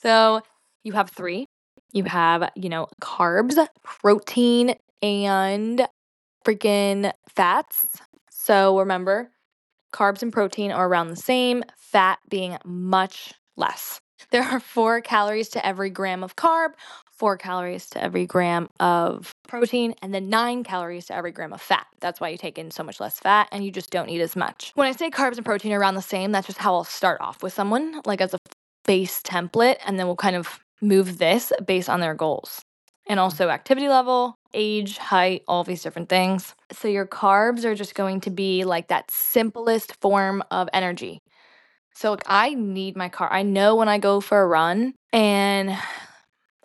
So 0.00 0.40
you 0.84 0.92
have 0.92 1.10
three. 1.10 1.46
You 1.92 2.04
have, 2.04 2.50
you 2.56 2.70
know, 2.70 2.86
carbs, 3.02 3.58
protein, 3.82 4.74
and 5.02 5.86
freaking 6.46 7.12
fats. 7.28 8.00
So 8.30 8.78
remember, 8.78 9.30
carbs 9.92 10.22
and 10.22 10.32
protein 10.32 10.70
are 10.72 10.88
around 10.88 11.08
the 11.08 11.16
same, 11.16 11.64
fat 11.76 12.18
being 12.28 12.56
much 12.64 13.34
less. 13.56 14.00
There 14.32 14.42
are 14.42 14.58
four 14.58 15.00
calories 15.00 15.48
to 15.50 15.64
every 15.64 15.90
gram 15.90 16.24
of 16.24 16.34
carb, 16.34 16.70
four 17.12 17.36
calories 17.36 17.88
to 17.90 18.02
every 18.02 18.26
gram 18.26 18.68
of 18.80 19.30
protein, 19.46 19.94
and 20.02 20.12
then 20.12 20.28
nine 20.28 20.64
calories 20.64 21.06
to 21.06 21.14
every 21.14 21.30
gram 21.30 21.52
of 21.52 21.60
fat. 21.60 21.86
That's 22.00 22.20
why 22.20 22.30
you 22.30 22.36
take 22.36 22.58
in 22.58 22.70
so 22.70 22.82
much 22.82 22.98
less 23.00 23.18
fat 23.20 23.48
and 23.52 23.64
you 23.64 23.70
just 23.70 23.90
don't 23.90 24.08
eat 24.08 24.20
as 24.20 24.34
much. 24.34 24.72
When 24.74 24.88
I 24.88 24.92
say 24.92 25.08
carbs 25.10 25.36
and 25.36 25.46
protein 25.46 25.72
are 25.72 25.80
around 25.80 25.94
the 25.94 26.02
same, 26.02 26.32
that's 26.32 26.48
just 26.48 26.58
how 26.58 26.74
I'll 26.74 26.84
start 26.84 27.20
off 27.20 27.42
with 27.42 27.52
someone, 27.52 28.02
like 28.04 28.20
as 28.20 28.34
a 28.34 28.38
base 28.84 29.22
template, 29.22 29.76
and 29.86 29.98
then 29.98 30.06
we'll 30.06 30.16
kind 30.16 30.36
of 30.36 30.60
move 30.80 31.18
this 31.18 31.52
based 31.64 31.88
on 31.88 32.00
their 32.00 32.14
goals. 32.14 32.60
And 33.06 33.18
mm-hmm. 33.18 33.24
also 33.24 33.48
activity 33.48 33.88
level, 33.88 34.34
age, 34.54 34.98
height, 34.98 35.42
all 35.46 35.64
these 35.64 35.82
different 35.82 36.08
things. 36.08 36.54
So 36.72 36.88
your 36.88 37.06
carbs 37.06 37.64
are 37.64 37.74
just 37.74 37.94
going 37.94 38.20
to 38.22 38.30
be 38.30 38.64
like 38.64 38.88
that 38.88 39.10
simplest 39.10 39.94
form 40.00 40.42
of 40.50 40.68
energy. 40.72 41.22
So 41.94 42.12
like, 42.12 42.24
I 42.26 42.54
need 42.54 42.96
my 42.96 43.08
car. 43.08 43.28
I 43.32 43.42
know 43.42 43.76
when 43.76 43.88
I 43.88 43.98
go 43.98 44.20
for 44.20 44.40
a 44.40 44.46
run 44.46 44.94
and 45.12 45.76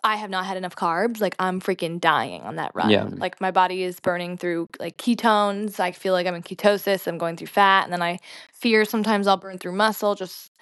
I 0.04 0.16
have 0.16 0.28
not 0.28 0.44
had 0.44 0.58
enough 0.58 0.76
carbs, 0.76 1.20
like 1.20 1.34
I'm 1.38 1.60
freaking 1.60 1.98
dying 1.98 2.42
on 2.42 2.56
that 2.56 2.72
run. 2.74 2.90
Yeah. 2.90 3.08
Like 3.10 3.40
my 3.40 3.50
body 3.50 3.82
is 3.82 3.98
burning 4.00 4.36
through 4.36 4.68
like 4.78 4.98
ketones. 4.98 5.80
I 5.80 5.92
feel 5.92 6.12
like 6.12 6.26
I'm 6.26 6.34
in 6.34 6.42
ketosis. 6.42 7.06
I'm 7.06 7.16
going 7.16 7.38
through 7.38 7.46
fat, 7.46 7.84
and 7.84 7.92
then 7.92 8.02
I 8.02 8.18
fear 8.52 8.84
sometimes 8.84 9.26
I'll 9.26 9.38
burn 9.38 9.56
through 9.56 9.72
muscle. 9.72 10.14
Just 10.14 10.52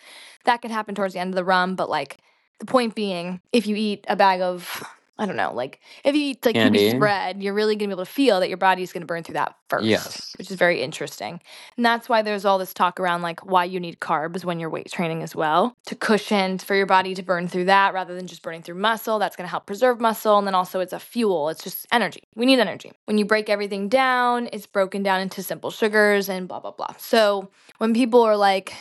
that 0.44 0.62
can 0.62 0.70
happen 0.70 0.94
towards 0.94 1.14
the 1.14 1.20
end 1.20 1.30
of 1.30 1.34
the 1.34 1.44
run. 1.44 1.74
But 1.74 1.90
like 1.90 2.18
the 2.60 2.66
point 2.66 2.94
being, 2.94 3.40
if 3.52 3.66
you 3.66 3.74
eat 3.74 4.04
a 4.08 4.14
bag 4.14 4.40
of 4.40 4.84
I 5.19 5.26
don't 5.26 5.37
know, 5.37 5.52
like 5.54 5.81
if 6.04 6.16
you 6.16 6.23
eat 6.23 6.45
like 6.45 6.57
pieces 6.57 6.95
of 6.95 6.99
bread, 6.99 7.42
you're 7.42 7.54
really 7.54 7.76
gonna 7.76 7.88
be 7.88 7.92
able 7.92 8.04
to 8.04 8.11
feel 8.11 8.40
that 8.40 8.49
your 8.49 8.57
body's 8.57 8.92
gonna 8.92 9.07
burn 9.07 9.23
through 9.23 9.35
that 9.35 9.54
first, 9.69 9.85
Yes. 9.85 10.35
which 10.38 10.50
is 10.50 10.57
very 10.57 10.83
interesting. 10.83 11.40
And 11.76 11.85
that's 11.85 12.09
why 12.09 12.23
there's 12.23 12.45
all 12.47 12.59
this 12.59 12.73
talk 12.75 12.99
around 12.99 13.23
like 13.23 13.45
why 13.45 13.64
you 13.64 13.78
need 13.78 14.00
carbs 14.00 14.45
when 14.45 14.59
you're 14.59 14.71
weight 14.71 14.90
training 14.90 15.23
as 15.23 15.37
well 15.37 15.76
to 15.87 15.95
cushion 15.95 16.59
for 16.59 16.75
your 16.75 16.87
body 16.87 17.14
to 17.14 17.23
burn 17.23 17.47
through 17.47 17.66
that 17.66 17.92
rather 17.95 18.14
than 18.14 18.26
just 18.26 18.42
burning 18.42 18.62
through 18.62 18.76
muscle. 18.76 19.19
That's 19.19 19.37
gonna 19.37 19.49
help 19.49 19.66
preserve 19.66 20.00
muscle. 20.00 20.38
And 20.38 20.47
then 20.47 20.54
also 20.54 20.81
it's 20.81 20.95
a 20.95 20.99
fuel, 20.99 21.50
it's 21.50 21.62
just 21.62 21.87
energy. 21.92 22.23
We 22.35 22.47
need 22.47 22.59
energy. 22.59 22.92
When 23.04 23.19
you 23.19 23.26
break 23.26 23.50
everything 23.50 23.88
down, 23.90 24.49
it's 24.52 24.66
broken 24.66 25.02
down 25.02 25.21
into 25.21 25.42
simple 25.42 25.71
sugars 25.71 26.28
and 26.31 26.49
blah, 26.49 26.61
blah, 26.61 26.73
blah. 26.73 26.95
So 26.99 27.50
when 27.78 27.92
people 27.95 28.23
are 28.23 28.37
like, 28.37 28.73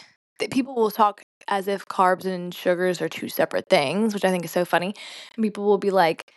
people 0.50 0.76
will 0.76 0.92
talk 0.92 1.22
as 1.51 1.67
if 1.67 1.86
carbs 1.88 2.25
and 2.25 2.53
sugars 2.53 3.01
are 3.01 3.10
two 3.10 3.29
separate 3.29 3.70
things, 3.70 4.13
which 4.13 4.24
I 4.25 4.31
think 4.31 4.46
is 4.46 4.51
so 4.51 4.63
funny. 4.65 4.96
And 5.36 5.43
people 5.43 5.65
will 5.65 5.77
be 5.77 5.91
like, 5.91 6.34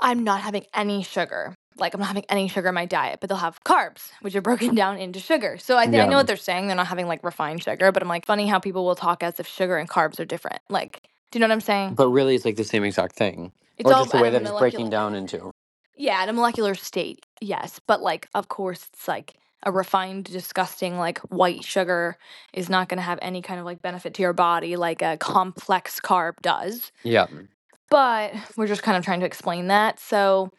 I'm 0.00 0.24
not 0.24 0.40
having 0.40 0.64
any 0.74 1.04
sugar. 1.04 1.54
Like 1.76 1.92
I'm 1.92 2.00
not 2.00 2.06
having 2.06 2.24
any 2.28 2.48
sugar 2.48 2.68
in 2.68 2.74
my 2.74 2.86
diet, 2.86 3.20
but 3.20 3.28
they'll 3.28 3.38
have 3.38 3.62
carbs, 3.64 4.10
which 4.22 4.34
are 4.34 4.40
broken 4.40 4.74
down 4.82 4.98
into 4.98 5.20
sugar. 5.20 5.58
So 5.58 5.76
I 5.76 5.86
think 5.86 6.02
I 6.02 6.06
know 6.06 6.16
what 6.16 6.26
they're 6.26 6.36
saying. 6.36 6.66
They're 6.66 6.76
not 6.76 6.86
having 6.86 7.06
like 7.06 7.22
refined 7.22 7.62
sugar, 7.62 7.92
but 7.92 8.02
I'm 8.02 8.08
like 8.08 8.24
funny 8.24 8.46
how 8.46 8.58
people 8.58 8.84
will 8.84 8.94
talk 8.94 9.22
as 9.22 9.38
if 9.38 9.46
sugar 9.46 9.76
and 9.76 9.88
carbs 9.88 10.18
are 10.18 10.24
different. 10.24 10.60
Like, 10.70 11.02
do 11.30 11.38
you 11.38 11.40
know 11.40 11.48
what 11.48 11.52
I'm 11.52 11.60
saying? 11.60 11.94
But 11.94 12.08
really, 12.08 12.34
it's 12.34 12.44
like 12.44 12.56
the 12.56 12.64
same 12.64 12.84
exact 12.84 13.16
thing. 13.16 13.52
It's 13.76 13.86
or 13.86 13.92
just 13.92 14.12
the 14.12 14.22
way 14.22 14.30
that 14.30 14.40
it's 14.40 14.50
breaking 14.52 14.88
down 14.88 15.14
into. 15.14 15.50
Yeah, 15.96 16.22
at 16.22 16.28
a 16.28 16.32
molecular 16.32 16.74
state, 16.74 17.26
yes. 17.40 17.80
But 17.86 18.00
like, 18.00 18.28
of 18.34 18.48
course, 18.48 18.86
it's 18.92 19.06
like 19.06 19.34
a 19.64 19.72
refined, 19.72 20.24
disgusting, 20.24 20.96
like 20.98 21.18
white 21.20 21.64
sugar 21.64 22.16
is 22.52 22.68
not 22.68 22.88
going 22.88 22.98
to 22.98 23.02
have 23.02 23.18
any 23.22 23.42
kind 23.42 23.58
of 23.58 23.66
like 23.66 23.82
benefit 23.82 24.14
to 24.14 24.22
your 24.22 24.32
body 24.32 24.76
like 24.76 25.02
a 25.02 25.16
complex 25.16 26.00
carb 26.00 26.34
does. 26.42 26.92
Yeah. 27.02 27.26
But 27.90 28.34
we're 28.56 28.66
just 28.66 28.82
kind 28.82 28.96
of 28.96 29.04
trying 29.04 29.20
to 29.20 29.26
explain 29.26 29.68
that. 29.68 30.00
So 30.00 30.50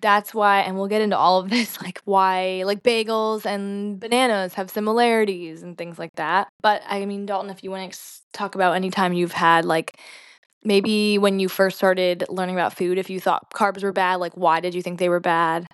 that's 0.00 0.34
why, 0.34 0.60
and 0.60 0.76
we'll 0.76 0.88
get 0.88 1.02
into 1.02 1.16
all 1.16 1.40
of 1.40 1.50
this, 1.50 1.80
like 1.80 2.00
why 2.04 2.62
like 2.64 2.82
bagels 2.82 3.46
and 3.46 3.98
bananas 3.98 4.54
have 4.54 4.70
similarities 4.70 5.62
and 5.62 5.76
things 5.76 5.98
like 5.98 6.14
that. 6.16 6.48
But 6.62 6.82
I 6.86 7.06
mean, 7.06 7.26
Dalton, 7.26 7.50
if 7.50 7.64
you 7.64 7.70
want 7.70 7.82
to 7.82 7.86
ex- 7.86 8.22
talk 8.32 8.54
about 8.54 8.74
any 8.74 8.90
time 8.90 9.12
you've 9.12 9.32
had 9.32 9.64
like 9.64 9.98
maybe 10.62 11.18
when 11.18 11.40
you 11.40 11.48
first 11.48 11.76
started 11.76 12.24
learning 12.28 12.54
about 12.54 12.76
food, 12.76 12.98
if 12.98 13.10
you 13.10 13.20
thought 13.20 13.52
carbs 13.52 13.82
were 13.82 13.92
bad, 13.92 14.16
like 14.16 14.36
why 14.36 14.60
did 14.60 14.74
you 14.74 14.82
think 14.82 14.98
they 14.98 15.08
were 15.08 15.20
bad? 15.20 15.66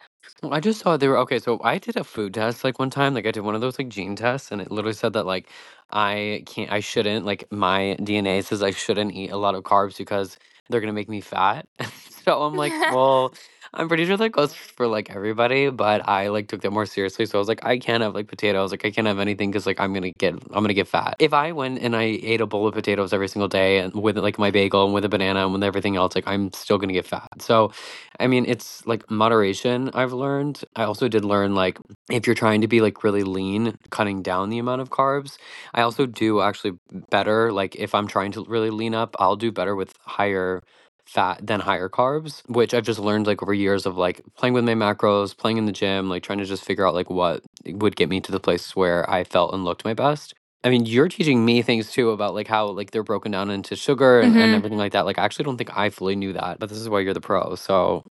Well, 0.42 0.54
I 0.54 0.60
just 0.60 0.80
saw 0.80 0.96
they 0.96 1.08
were 1.08 1.18
okay. 1.18 1.38
So 1.38 1.60
I 1.62 1.78
did 1.78 1.96
a 1.96 2.04
food 2.04 2.34
test 2.34 2.64
like 2.64 2.78
one 2.78 2.90
time. 2.90 3.14
Like 3.14 3.26
I 3.26 3.30
did 3.30 3.40
one 3.42 3.54
of 3.54 3.60
those 3.60 3.78
like 3.78 3.88
gene 3.88 4.16
tests, 4.16 4.50
and 4.52 4.60
it 4.60 4.70
literally 4.70 4.94
said 4.94 5.12
that 5.14 5.26
like 5.26 5.48
I 5.90 6.42
can't, 6.46 6.70
I 6.72 6.80
shouldn't, 6.80 7.24
like 7.26 7.44
my 7.50 7.96
DNA 8.02 8.42
says 8.42 8.62
I 8.62 8.70
shouldn't 8.70 9.12
eat 9.12 9.30
a 9.30 9.36
lot 9.36 9.54
of 9.54 9.64
carbs 9.64 9.98
because 9.98 10.38
they're 10.68 10.80
gonna 10.80 10.92
make 10.92 11.08
me 11.08 11.20
fat. 11.20 11.66
so 12.24 12.42
I'm 12.42 12.56
like, 12.56 12.76
well, 12.88 13.34
I'm 13.74 13.88
pretty 13.88 14.06
sure 14.06 14.16
that 14.16 14.30
goes 14.30 14.54
for 14.54 14.86
like 14.88 15.10
everybody, 15.10 15.70
but 15.70 16.08
I 16.08 16.28
like 16.28 16.48
took 16.48 16.62
that 16.62 16.72
more 16.72 16.86
seriously. 16.86 17.26
So 17.26 17.38
I 17.38 17.40
was 17.40 17.48
like, 17.48 17.64
I 17.64 17.78
can't 17.78 18.02
have 18.02 18.14
like 18.14 18.28
potatoes. 18.28 18.72
Like 18.72 18.84
I 18.84 18.90
can't 18.90 19.06
have 19.06 19.18
anything 19.20 19.50
because 19.50 19.66
like 19.66 19.80
I'm 19.80 19.94
gonna 19.94 20.12
get, 20.18 20.34
I'm 20.34 20.62
gonna 20.64 20.74
get 20.74 20.88
fat. 20.88 21.16
If 21.20 21.32
I 21.32 21.52
went 21.52 21.80
and 21.80 21.96
I 21.96 22.02
ate 22.22 22.40
a 22.40 22.46
bowl 22.46 22.66
of 22.68 22.74
potatoes 22.74 23.12
every 23.12 23.28
single 23.28 23.48
day 23.48 23.78
and 23.78 23.94
with 23.94 24.18
like 24.18 24.38
my 24.38 24.50
bagel 24.50 24.84
and 24.86 24.94
with 24.94 25.04
a 25.04 25.08
banana 25.08 25.44
and 25.44 25.52
with 25.52 25.62
everything 25.64 25.96
else, 25.96 26.14
like 26.16 26.26
I'm 26.26 26.52
still 26.52 26.78
gonna 26.78 26.92
get 26.94 27.06
fat. 27.06 27.28
So 27.40 27.72
I 28.18 28.26
mean, 28.26 28.44
it's 28.46 28.86
like 28.86 29.10
moderation, 29.10 29.90
I've 29.94 30.12
learned. 30.12 30.64
I 30.76 30.84
also 30.84 31.08
did 31.08 31.24
learn 31.24 31.54
like 31.54 31.78
if 32.10 32.26
you're 32.26 32.34
trying 32.34 32.60
to 32.62 32.68
be 32.68 32.80
like 32.80 33.04
really 33.04 33.22
lean, 33.24 33.76
cutting 33.90 34.22
down 34.22 34.50
the 34.50 34.58
amount 34.58 34.82
of 34.82 34.90
carbs. 34.90 35.38
I 35.74 35.82
also 35.82 36.06
do 36.06 36.40
actually 36.40 36.72
better. 37.10 37.52
Like 37.52 37.76
if 37.76 37.94
I'm 37.94 38.06
trying 38.08 38.32
to 38.32 38.44
really 38.48 38.70
lean 38.70 38.94
up, 38.94 39.16
I'll 39.18 39.36
do 39.36 39.52
better 39.52 39.76
with 39.76 39.94
higher 40.04 40.62
fat 41.10 41.46
than 41.46 41.60
higher 41.60 41.88
carbs, 41.90 42.42
which 42.48 42.74
I've 42.74 42.84
just 42.86 43.00
learned 43.00 43.26
like 43.26 43.42
over 43.42 43.54
years 43.54 43.86
of 43.86 43.96
like 43.98 44.22
playing 44.36 44.54
with 44.54 44.64
my 44.64 44.74
macros, 44.74 45.36
playing 45.36 45.58
in 45.58 45.66
the 45.66 45.72
gym, 45.72 46.08
like 46.10 46.22
trying 46.24 46.38
to 46.38 46.46
just 46.46 46.64
figure 46.64 46.86
out 46.86 46.94
like 46.94 47.10
what 47.10 47.42
would 47.66 47.96
get 47.96 48.10
me 48.10 48.20
to 48.22 48.32
the 48.32 48.40
place 48.40 48.76
where 48.76 49.08
I 49.10 49.24
felt 49.24 49.54
and 49.54 49.64
looked 49.64 49.84
my 49.84 49.94
best. 49.94 50.34
I 50.64 50.70
mean, 50.70 50.86
you're 50.86 51.08
teaching 51.08 51.44
me 51.44 51.62
things 51.62 51.92
too 51.92 52.10
about 52.10 52.34
like 52.34 52.48
how 52.48 52.68
like 52.68 52.92
they're 52.92 53.04
broken 53.04 53.32
down 53.32 53.50
into 53.50 53.76
sugar 53.76 54.22
and, 54.22 54.36
and 54.36 54.52
Mhm. 54.52 54.56
everything 54.56 54.78
like 54.78 54.92
that. 54.92 55.06
Like 55.06 55.18
I 55.18 55.24
actually 55.24 55.46
don't 55.46 55.58
think 55.58 55.76
I 55.76 55.90
fully 55.90 56.16
knew 56.16 56.34
that, 56.34 56.60
but 56.60 56.68
this 56.70 56.78
is 56.78 56.88
why 56.88 57.00
you're 57.00 57.14
the 57.14 57.20
pro. 57.22 57.56
So 57.56 58.04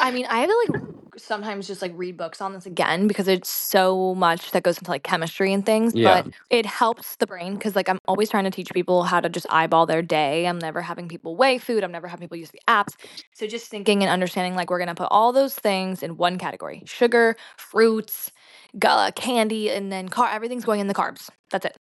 I 0.00 0.12
mean, 0.12 0.26
I 0.30 0.38
have 0.40 0.50
to 0.50 0.56
like 0.66 0.72
sometimes 1.16 1.66
just 1.66 1.82
like 1.82 1.92
read 1.94 2.16
books 2.16 2.40
on 2.40 2.52
this 2.52 2.66
again 2.66 3.06
because 3.06 3.28
it's 3.28 3.48
so 3.48 4.14
much 4.14 4.50
that 4.52 4.62
goes 4.62 4.78
into 4.78 4.90
like 4.90 5.02
chemistry 5.02 5.52
and 5.52 5.64
things. 5.64 5.94
Yeah. 5.94 6.22
But 6.22 6.34
it 6.50 6.66
helps 6.66 7.16
the 7.16 7.26
brain 7.26 7.54
because 7.54 7.76
like 7.76 7.88
I'm 7.88 7.98
always 8.06 8.30
trying 8.30 8.44
to 8.44 8.50
teach 8.50 8.72
people 8.72 9.04
how 9.04 9.20
to 9.20 9.28
just 9.28 9.46
eyeball 9.50 9.86
their 9.86 10.02
day. 10.02 10.46
I'm 10.46 10.58
never 10.58 10.82
having 10.82 11.08
people 11.08 11.36
weigh 11.36 11.58
food. 11.58 11.84
I'm 11.84 11.92
never 11.92 12.08
having 12.08 12.26
people 12.26 12.38
use 12.38 12.50
the 12.50 12.60
apps. 12.68 12.94
So 13.32 13.46
just 13.46 13.68
thinking 13.70 14.02
and 14.02 14.10
understanding 14.10 14.54
like 14.54 14.70
we're 14.70 14.78
gonna 14.78 14.94
put 14.94 15.08
all 15.10 15.32
those 15.32 15.54
things 15.54 16.02
in 16.02 16.16
one 16.16 16.38
category: 16.38 16.82
sugar, 16.86 17.36
fruits, 17.56 18.32
gu- 18.78 19.12
candy, 19.14 19.70
and 19.70 19.90
then 19.92 20.08
car. 20.08 20.28
Everything's 20.30 20.64
going 20.64 20.80
in 20.80 20.86
the 20.86 20.94
carbs. 20.94 21.30
That's 21.50 21.66
it. 21.66 21.76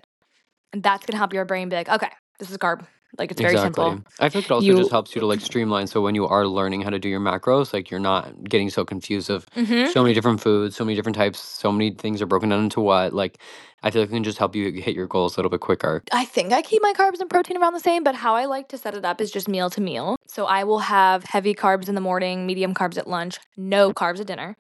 And 0.74 0.84
that's 0.84 1.06
gonna 1.06 1.18
help 1.18 1.34
your 1.34 1.46
brain 1.46 1.70
be 1.70 1.76
like, 1.76 1.90
okay, 1.90 2.12
this 2.40 2.52
is 2.52 2.58
carb. 2.58 2.86
Like 3.18 3.32
it's 3.32 3.42
very 3.42 3.58
simple. 3.58 4.02
I 4.20 4.30
feel 4.30 4.42
like 4.42 4.46
it 4.50 4.52
also 4.52 4.66
You- 4.68 4.78
just 4.78 4.92
helps 4.92 5.16
you 5.16 5.20
to 5.22 5.26
like 5.28 5.42
streamline. 5.42 5.88
So 5.88 6.02
when 6.02 6.16
you 6.16 6.28
are 6.28 6.46
learning 6.48 6.82
how 6.82 6.90
to 6.92 7.00
do 7.00 7.10
your 7.10 7.20
macros, 7.20 7.74
like 7.74 7.90
you're 7.90 8.00
not 8.00 8.44
getting 8.44 8.70
so 8.70 8.86
confused 8.86 9.30
of 9.30 9.46
Mm-hmm. 9.56 9.92
so 9.92 10.04
many 10.04 10.14
different 10.14 10.42
foods, 10.42 10.76
so 10.76 10.86
many 10.86 10.96
different 10.96 11.16
types, 11.16 11.40
so 11.40 11.72
many 11.72 11.92
things 11.92 12.22
are 12.22 12.28
broken 12.28 12.50
down 12.50 12.64
into 12.64 12.82
what. 12.82 13.14
Like 13.14 13.40
I 13.82 13.90
feel 13.92 14.02
like 14.02 14.10
it 14.10 14.14
can 14.14 14.24
just 14.24 14.38
help 14.38 14.56
you 14.56 14.72
hit 14.72 14.96
your 14.96 15.08
goals 15.08 15.36
a 15.36 15.40
little 15.40 15.50
bit 15.50 15.62
quicker. 15.62 16.04
I 16.12 16.26
think 16.26 16.54
I 16.54 16.62
keep 16.62 16.82
my 16.82 16.94
carbs 16.94 17.20
and 17.20 17.30
protein 17.30 17.58
around 17.58 17.74
the 17.74 17.80
same, 17.80 18.04
but 18.04 18.14
how 18.16 18.36
I 18.36 18.46
like 18.46 18.70
to 18.70 18.78
set 18.78 18.94
it 18.94 19.04
up 19.06 19.20
is 19.22 19.32
just 19.32 19.48
meal 19.50 19.70
to 19.72 19.82
meal. 19.82 20.16
So 20.28 20.46
I 20.46 20.64
will 20.64 20.80
have 20.80 21.24
heavy 21.24 21.56
carbs 21.56 21.90
in 21.90 21.96
the 21.96 22.02
morning, 22.02 22.46
medium 22.46 22.74
carbs 22.74 22.98
at 22.98 23.08
lunch, 23.08 23.40
no 23.58 23.92
carbs 23.92 24.20
at 24.20 24.28
dinner. 24.28 24.56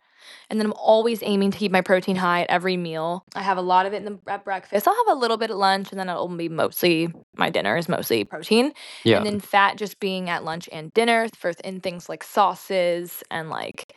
And 0.50 0.60
then 0.60 0.68
I'm 0.68 0.74
always 0.74 1.22
aiming 1.24 1.52
to 1.52 1.58
keep 1.58 1.72
my 1.72 1.82
protein 1.82 2.16
high 2.16 2.42
at 2.42 2.50
every 2.50 2.78
meal. 2.78 3.24
I 3.36 3.42
have 3.42 3.58
a 3.58 3.62
lot 3.62 3.86
of 3.86 3.94
it 3.94 3.98
in 3.98 4.06
the, 4.06 4.20
at 4.28 4.44
breakfast. 4.44 4.88
I'll 4.88 4.96
have 4.96 5.18
a 5.18 5.20
little 5.20 5.38
bit 5.38 5.50
at 5.50 5.58
lunch, 5.58 5.92
and 5.92 6.00
then 6.00 6.10
it'll 6.10 6.28
be 6.28 6.50
mostly 6.50 7.14
my 7.36 7.50
dinner 7.50 7.78
is 7.78 7.90
mostly 7.90 8.24
protein. 8.24 8.74
Yeah. 9.04 9.18
And 9.18 9.26
then 9.26 9.40
fat 9.40 9.78
just 9.78 10.00
being 10.00 10.30
at 10.30 10.44
lunch 10.44 10.70
and 10.72 10.94
dinner 10.94 11.28
for 11.36 11.52
in 11.64 11.80
things 11.80 12.10
like 12.10 12.24
sauces 12.24 13.24
and 13.32 13.50
like 13.50 13.94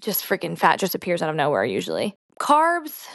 just 0.00 0.24
freaking 0.24 0.58
fat 0.58 0.78
just 0.78 0.94
appears 0.94 1.22
out 1.22 1.30
of 1.30 1.36
nowhere 1.36 1.64
usually. 1.64 2.14
Carbs 2.40 3.06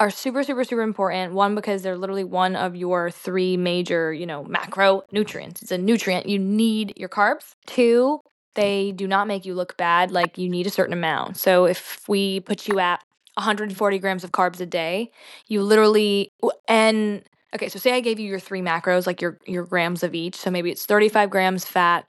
are 0.00 0.10
super 0.10 0.42
super 0.42 0.64
super 0.64 0.82
important 0.82 1.32
one 1.32 1.54
because 1.54 1.82
they're 1.82 1.96
literally 1.96 2.24
one 2.24 2.56
of 2.56 2.74
your 2.74 3.08
three 3.08 3.56
major 3.56 4.12
you 4.12 4.26
know 4.26 4.42
macronutrients 4.44 5.62
it's 5.62 5.70
a 5.70 5.78
nutrient 5.78 6.28
you 6.28 6.40
need 6.40 6.92
your 6.96 7.08
carbs 7.08 7.54
two 7.66 8.20
they 8.54 8.92
do 8.92 9.06
not 9.06 9.26
make 9.26 9.44
you 9.44 9.54
look 9.54 9.76
bad 9.76 10.10
like 10.10 10.38
you 10.38 10.48
need 10.48 10.66
a 10.66 10.70
certain 10.70 10.92
amount 10.92 11.36
so 11.36 11.64
if 11.64 12.06
we 12.08 12.40
put 12.40 12.68
you 12.68 12.78
at 12.78 13.02
140 13.34 13.98
grams 13.98 14.24
of 14.24 14.32
carbs 14.32 14.60
a 14.60 14.66
day 14.66 15.10
you 15.46 15.62
literally 15.62 16.30
and 16.68 17.22
okay 17.54 17.68
so 17.68 17.78
say 17.78 17.92
i 17.92 18.00
gave 18.00 18.18
you 18.18 18.28
your 18.28 18.40
three 18.40 18.60
macros 18.60 19.06
like 19.06 19.22
your 19.22 19.38
your 19.46 19.64
grams 19.64 20.02
of 20.02 20.14
each 20.14 20.36
so 20.36 20.50
maybe 20.50 20.70
it's 20.70 20.84
35 20.84 21.30
grams 21.30 21.64
fat 21.64 22.06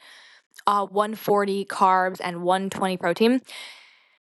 uh 0.67 0.85
140 0.85 1.65
carbs 1.65 2.19
and 2.23 2.41
120 2.41 2.97
protein 2.97 3.41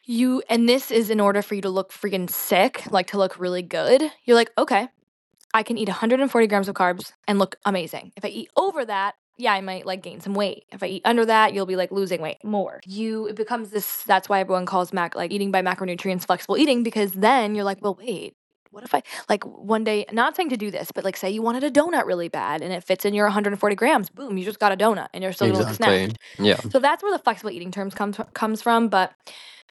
you 0.09 0.43
and 0.49 0.69
this 0.69 0.91
is 0.91 1.11
in 1.11 1.21
order 1.21 1.43
for 1.43 1.55
you 1.55 1.61
to 1.61 1.69
look 1.69 1.93
freaking 1.93 2.29
sick, 2.31 2.91
like 2.91 3.09
to 3.09 3.19
look 3.19 3.39
really 3.39 3.63
good. 3.63 4.03
You're 4.25 4.37
like, 4.37 4.51
okay, 4.57 4.89
I 5.53 5.63
can 5.63 5.77
eat 5.77 5.89
140 5.89 6.47
grams 6.47 6.69
of 6.69 6.75
carbs 6.75 7.13
and 7.29 7.39
look 7.39 7.57
amazing. 7.65 8.13
If 8.17 8.25
I 8.25 8.29
eat 8.29 8.49
over 8.57 8.85
that, 8.87 9.15
yeah, 9.39 9.53
I 9.53 9.61
might 9.61 9.87
like 9.87 10.03
gain 10.03 10.21
some 10.21 10.35
weight. 10.35 10.65
If 10.73 10.83
I 10.83 10.87
eat 10.87 11.03
under 11.05 11.25
that, 11.25 11.55
you'll 11.55 11.65
be 11.65 11.77
like 11.77 11.93
losing 11.93 12.21
weight 12.21 12.43
more. 12.45 12.81
You 12.85 13.27
it 13.29 13.37
becomes 13.37 13.71
this 13.71 14.03
that's 14.03 14.29
why 14.29 14.41
everyone 14.41 14.67
calls 14.67 14.93
mac 14.93 15.15
like 15.15 15.31
eating 15.31 15.53
by 15.53 15.63
macronutrients 15.63 16.27
flexible 16.27 16.59
eating 16.59 16.83
because 16.83 17.13
then 17.13 17.55
you're 17.55 17.65
like, 17.65 17.79
well, 17.81 17.95
wait, 17.95 18.35
what 18.71 18.83
if 18.83 18.95
I 18.95 19.03
like 19.29 19.45
one 19.45 19.85
day 19.85 20.05
not 20.13 20.35
saying 20.35 20.51
to 20.51 20.57
do 20.57 20.73
this, 20.73 20.91
but 20.93 21.05
like 21.05 21.17
say 21.17 21.31
you 21.31 21.41
wanted 21.41 21.63
a 21.63 21.71
donut 21.71 22.05
really 22.05 22.29
bad 22.29 22.63
and 22.63 22.73
it 22.73 22.83
fits 22.83 23.05
in 23.05 23.15
your 23.15 23.27
140 23.27 23.77
grams, 23.77 24.11
boom, 24.11 24.37
you 24.37 24.45
just 24.45 24.59
got 24.59 24.73
a 24.73 24.77
donut 24.77 25.09
and 25.15 25.23
you're 25.23 25.33
still 25.33 25.53
gonna 25.53 25.65
look 25.65 25.75
snapped. 25.75 26.19
Yeah. 26.39 26.57
So 26.71 26.81
that's 26.81 27.03
where 27.03 27.13
the 27.13 27.23
flexible 27.23 27.51
eating 27.51 27.71
terms 27.71 27.95
comes 27.95 28.19
comes 28.35 28.61
from. 28.61 28.89
But 28.89 29.13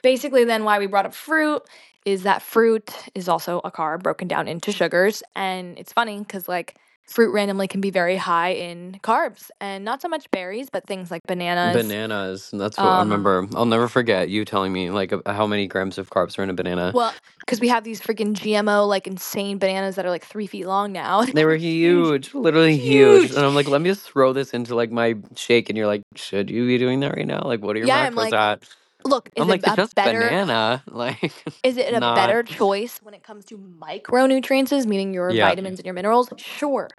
basically, 0.02 0.46
then 0.46 0.64
why 0.64 0.80
we 0.80 0.88
brought 0.88 1.06
up 1.06 1.14
fruit 1.14 1.62
is 2.06 2.24
that 2.24 2.42
fruit 2.42 2.90
is 3.14 3.28
also 3.28 3.60
a 3.66 3.72
carb 3.72 4.02
broken 4.02 4.30
down 4.30 4.48
into 4.48 4.72
sugars, 4.72 5.24
and 5.36 5.78
it's 5.78 5.92
funny 5.92 6.20
because 6.20 6.48
like 6.48 6.78
fruit 7.08 7.32
randomly 7.32 7.68
can 7.68 7.82
be 7.82 7.90
very 7.90 8.18
high 8.18 8.50
in 8.50 9.00
carbs, 9.04 9.50
and 9.60 9.84
not 9.86 10.02
so 10.02 10.08
much 10.08 10.30
berries, 10.32 10.70
but 10.70 10.86
things 10.86 11.10
like 11.10 11.22
bananas. 11.28 11.76
Bananas. 11.76 12.50
and 12.52 12.62
That's 12.62 12.78
what 12.78 12.86
I 12.86 13.00
Um, 13.00 13.10
remember. 13.10 13.48
I'll 13.56 13.66
never 13.66 13.88
forget 13.88 14.30
you 14.30 14.46
telling 14.46 14.74
me 14.74 14.90
like 14.90 15.14
ab- 15.14 15.28
how 15.28 15.48
many 15.48 15.68
grams 15.68 15.98
of 15.98 16.10
carbs 16.10 16.38
are 16.38 16.44
in 16.44 16.50
a 16.50 16.54
banana. 16.54 16.92
Well, 16.94 17.14
because 17.40 17.60
we 17.62 17.70
have 17.70 17.84
these 17.84 18.02
freaking 18.02 18.34
GMO 18.34 18.88
like 18.88 19.08
insane 19.08 19.58
bananas 19.58 19.96
that 19.96 20.06
are 20.06 20.10
like 20.10 20.26
three 20.26 20.48
feet 20.48 20.66
long 20.68 20.92
now. 20.92 21.26
They 21.38 21.46
were 21.46 21.56
huge, 21.56 22.34
literally 22.34 22.78
huge. 22.78 23.24
Huge. 23.24 23.32
And 23.32 23.46
I'm 23.46 23.56
like, 23.56 23.68
let 23.68 23.82
me 23.82 23.90
just 23.90 24.02
throw 24.02 24.34
this 24.34 24.54
into 24.54 24.76
like 24.76 24.92
my 24.92 25.16
shake. 25.36 25.70
And 25.70 25.78
you're 25.78 25.88
like, 25.88 26.02
should 26.16 26.50
you 26.50 26.66
be 26.68 26.78
doing 26.78 27.00
that 27.02 27.16
right 27.16 27.28
now? 27.28 27.42
Like, 27.44 27.62
what 27.62 27.76
are 27.76 27.80
your 27.80 27.88
Yeah, 27.88 28.00
I'm 28.02 28.14
macros 28.16 28.32
like, 28.32 28.34
at? 28.34 28.64
Look, 29.08 29.30
is 29.36 29.44
I'm 29.44 29.50
it 29.50 29.56
it's 29.64 29.74
a 29.74 29.76
just 29.76 29.96
better 29.96 30.20
banana. 30.20 30.84
Like, 30.92 31.34
is 31.64 31.78
it 31.78 31.94
a 31.94 32.00
not. 32.00 32.16
better 32.16 32.44
choice 32.44 33.00
when 33.02 33.14
it 33.14 33.24
comes 33.24 33.46
to 33.46 33.58
micronutrients, 33.58 34.86
meaning 34.86 35.14
your 35.14 35.32
Yeah. 35.32 35.50
vitamins 35.50 35.80
and 35.80 35.86
your 35.86 35.94
minerals? 35.94 36.30
Sure. 36.38 36.90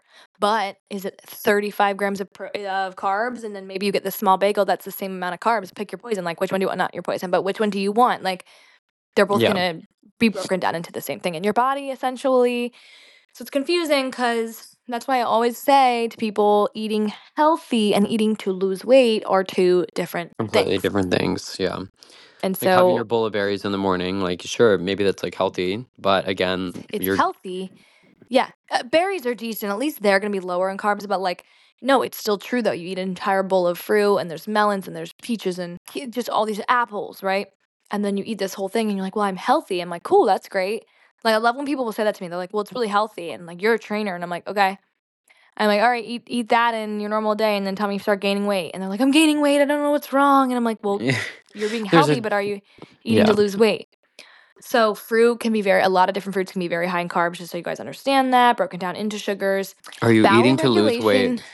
But 0.41 0.77
is 0.91 1.05
it 1.05 1.21
35 1.25 1.97
grams 1.97 2.21
of, 2.21 2.33
pro- 2.33 2.49
of 2.49 2.97
carbs 2.97 3.45
and 3.45 3.55
then 3.55 3.67
maybe 3.67 3.87
you 3.87 3.93
get 3.93 4.05
the 4.05 4.11
small 4.11 4.37
bagel 4.37 4.65
that's 4.65 4.85
the 4.85 4.91
same 4.93 5.13
amount 5.13 5.35
of 5.35 5.41
carbs? 5.41 5.75
Pick 5.75 5.93
your 5.93 5.99
poison. 5.99 6.25
Like, 6.25 6.41
which 6.41 6.51
one 6.51 6.61
do 6.61 6.65
you 6.65 6.69
want? 6.69 6.79
Not 6.79 6.95
your 6.95 7.03
poison, 7.03 7.31
but 7.31 7.43
which 7.43 7.61
one 7.61 7.71
do 7.71 7.79
you 7.81 7.93
want? 7.93 8.23
Like, 8.23 8.45
they're 9.15 9.27
both 9.27 9.41
Yeah. 9.41 9.53
going 9.53 9.81
to 9.81 9.87
be 10.19 10.29
broken 10.29 10.59
down 10.61 10.75
into 10.75 10.93
the 10.93 11.01
same 11.01 11.21
thing 11.21 11.35
in 11.35 11.45
your 11.45 11.53
body, 11.53 11.91
essentially. 11.91 12.73
So 13.35 13.43
it's 13.43 13.51
confusing 13.51 14.11
because 14.11 14.77
that's 14.93 15.07
why 15.07 15.19
I 15.19 15.23
always 15.23 15.59
say 15.59 16.09
to 16.09 16.17
people 16.17 16.71
eating 16.75 17.13
healthy 17.37 17.95
and 17.95 18.09
eating 18.09 18.37
to 18.37 18.53
lose 18.53 18.85
weight 18.85 19.23
are 19.27 19.45
two 19.45 19.87
different 19.95 20.33
completely 20.39 20.73
things. 20.73 20.83
different 20.83 21.11
things. 21.13 21.57
Yeah. 21.59 21.83
And 22.43 22.55
Like 22.61 22.71
having 22.71 22.91
so 22.91 22.95
your 22.95 23.05
bowl 23.05 23.27
of 23.27 23.33
berries 23.33 23.65
in 23.65 23.73
the 23.73 23.79
morning, 23.79 24.21
like, 24.21 24.43
sure, 24.43 24.79
maybe 24.79 25.05
that's 25.05 25.23
like 25.23 25.35
healthy, 25.35 25.85
but 25.99 26.29
again, 26.29 26.73
it's 26.93 27.05
you're 27.05 27.17
healthy. 27.17 27.73
Yeah, 28.29 28.51
uh, 28.71 28.83
berries 28.85 29.27
are 29.27 29.35
decent. 29.35 29.73
At 29.73 29.79
least 29.79 30.03
they're 30.03 30.21
going 30.21 30.33
to 30.33 30.41
be 30.41 30.45
lower 30.45 30.71
in 30.71 30.77
carbs. 30.77 31.09
But 31.09 31.21
like, 31.21 31.45
no, 31.81 32.03
it's 32.03 32.19
still 32.19 32.39
true 32.39 32.63
though. 32.63 32.73
You 32.73 32.89
eat 32.89 32.99
an 32.99 33.09
entire 33.09 33.43
bowl 33.43 33.67
of 33.67 33.79
fruit, 33.79 34.19
and 34.19 34.31
there's 34.31 34.47
melons, 34.47 34.87
and 34.87 34.95
there's 34.95 35.13
peaches, 35.23 35.59
and 35.59 35.79
just 36.11 36.29
all 36.29 36.45
these 36.45 36.61
apples, 36.69 37.23
right? 37.23 37.49
And 37.91 38.05
then 38.05 38.17
you 38.17 38.25
eat 38.27 38.39
this 38.39 38.55
whole 38.55 38.69
thing, 38.69 38.89
and 38.89 38.97
you're 38.97 39.05
like, 39.05 39.17
well, 39.17 39.25
I'm 39.25 39.37
healthy. 39.37 39.81
I'm 39.81 39.91
like, 39.91 40.03
cool, 40.03 40.27
that's 40.27 40.49
great. 40.49 40.85
Like, 41.25 41.35
I 41.35 41.39
love 41.39 41.57
when 41.57 41.67
people 41.67 41.85
will 41.85 41.93
say 41.93 42.05
that 42.05 42.15
to 42.15 42.23
me. 42.23 42.29
They're 42.29 42.39
like, 42.39 42.53
well, 42.53 42.63
it's 42.63 42.73
really 42.73 42.89
healthy, 42.89 43.31
and 43.31 43.47
like, 43.47 43.61
you're 43.63 43.75
a 43.75 43.79
trainer, 43.79 44.15
and 44.15 44.23
I'm 44.25 44.31
like, 44.31 44.47
okay. 44.47 44.79
I'm 45.57 45.67
like, 45.67 45.83
all 45.83 45.91
right, 45.91 46.05
eat 46.05 46.23
eat 46.29 46.51
that 46.51 46.75
in 46.75 47.01
your 47.01 47.11
normal 47.11 47.35
day, 47.35 47.57
and 47.57 47.67
then 47.67 47.75
tell 47.75 47.89
me 47.89 47.95
you 47.95 48.01
start 48.01 48.21
gaining 48.21 48.47
weight. 48.47 48.71
And 48.75 48.83
they're 48.83 48.89
like, 48.91 49.01
I'm 49.01 49.11
gaining 49.11 49.41
weight. 49.41 49.61
I 49.61 49.65
don't 49.65 49.83
know 49.83 49.91
what's 49.91 50.13
wrong. 50.13 50.51
And 50.53 50.57
I'm 50.57 50.65
like, 50.65 50.79
well, 50.85 51.01
you're 51.55 51.69
being 51.69 51.83
There's 51.91 51.93
a- 51.95 51.97
healthy, 51.97 52.21
but 52.21 52.33
are 52.33 52.43
you 52.43 52.61
eating 53.03 53.27
to 53.27 53.33
lose 53.33 53.57
weight? 53.57 53.89
So 54.61 54.95
fruit 54.95 55.41
can 55.41 55.53
be 55.53 55.63
very 55.63 55.83
a 55.83 55.89
lot 55.89 56.09
of 56.09 56.15
different 56.15 56.35
fruits 56.35 56.53
can 56.53 56.61
be 56.61 56.69
very 56.69 56.87
high 56.87 57.01
in 57.01 57.09
carbs, 57.09 57.35
just 57.35 57.51
so 57.53 57.59
you 57.59 57.65
guys 57.65 57.81
understand 57.81 58.33
that, 58.33 58.57
broken 58.57 58.79
down 58.79 58.97
into 58.97 59.19
sugars. 59.19 59.75
Are 60.03 60.13
you 60.13 60.23
Bowel 60.23 60.41
eating 60.41 60.57
to 60.59 60.69
lose 60.69 60.99
weight? 61.05 61.45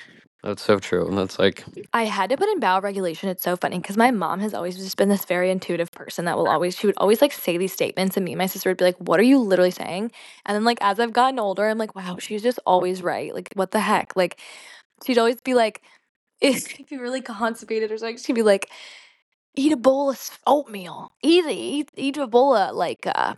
That's 0.44 0.62
so 0.62 0.78
true. 0.80 1.08
And 1.08 1.18
that's 1.18 1.38
like, 1.40 1.64
I 1.94 2.04
had 2.06 2.30
to 2.30 2.38
put 2.38 2.50
in 2.50 2.60
bowel 2.60 2.82
regulation. 2.82 3.30
It's 3.30 3.42
so 3.44 3.56
funny 3.56 3.78
because 3.78 3.96
my 3.98 4.12
mom 4.12 4.40
has 4.40 4.54
always 4.54 4.76
just 4.76 4.96
been 4.98 5.10
this 5.10 5.26
very 5.26 5.50
intuitive 5.50 5.92
person 5.92 6.26
that 6.26 6.36
will 6.38 6.48
always 6.48 6.76
she 6.78 6.86
would 6.86 6.98
always 6.98 7.22
like 7.22 7.32
say 7.32 7.58
these 7.58 7.72
statements, 7.74 8.16
and 8.16 8.24
me 8.26 8.32
and 8.32 8.38
my 8.40 8.46
sister 8.46 8.70
would 8.70 8.78
be 8.78 8.86
like, 8.86 8.98
"What 8.98 9.20
are 9.20 9.24
you 9.24 9.40
literally 9.40 9.72
saying?" 9.72 10.12
And 10.46 10.56
then 10.56 10.64
like 10.64 10.78
as 10.82 11.00
I've 11.00 11.14
gotten 11.14 11.40
older, 11.40 11.68
I'm 11.68 11.78
like, 11.78 11.96
"Wow, 11.96 12.18
she's 12.20 12.42
just 12.42 12.60
always 12.66 13.02
right. 13.02 13.34
Like 13.34 13.50
what 13.54 13.72
the 13.72 13.80
heck?" 13.80 14.16
Like 14.16 14.40
she'd 15.06 15.18
always 15.18 15.40
be 15.42 15.54
like, 15.54 15.82
if 16.42 16.90
you're 16.92 17.02
really 17.02 17.22
constipated 17.22 17.92
or 17.92 17.98
something, 17.98 18.18
she'd 18.18 18.34
be 18.34 18.42
like, 18.42 18.70
"Eat 19.56 19.72
a 19.72 19.78
bowl 19.78 20.10
of 20.10 20.40
oatmeal. 20.46 21.12
Eat. 21.22 21.46
Eat, 21.48 21.90
eat 21.96 22.16
a 22.18 22.26
bowl 22.28 22.56
of 22.56 22.76
like 22.76 23.06
uh, 23.06 23.34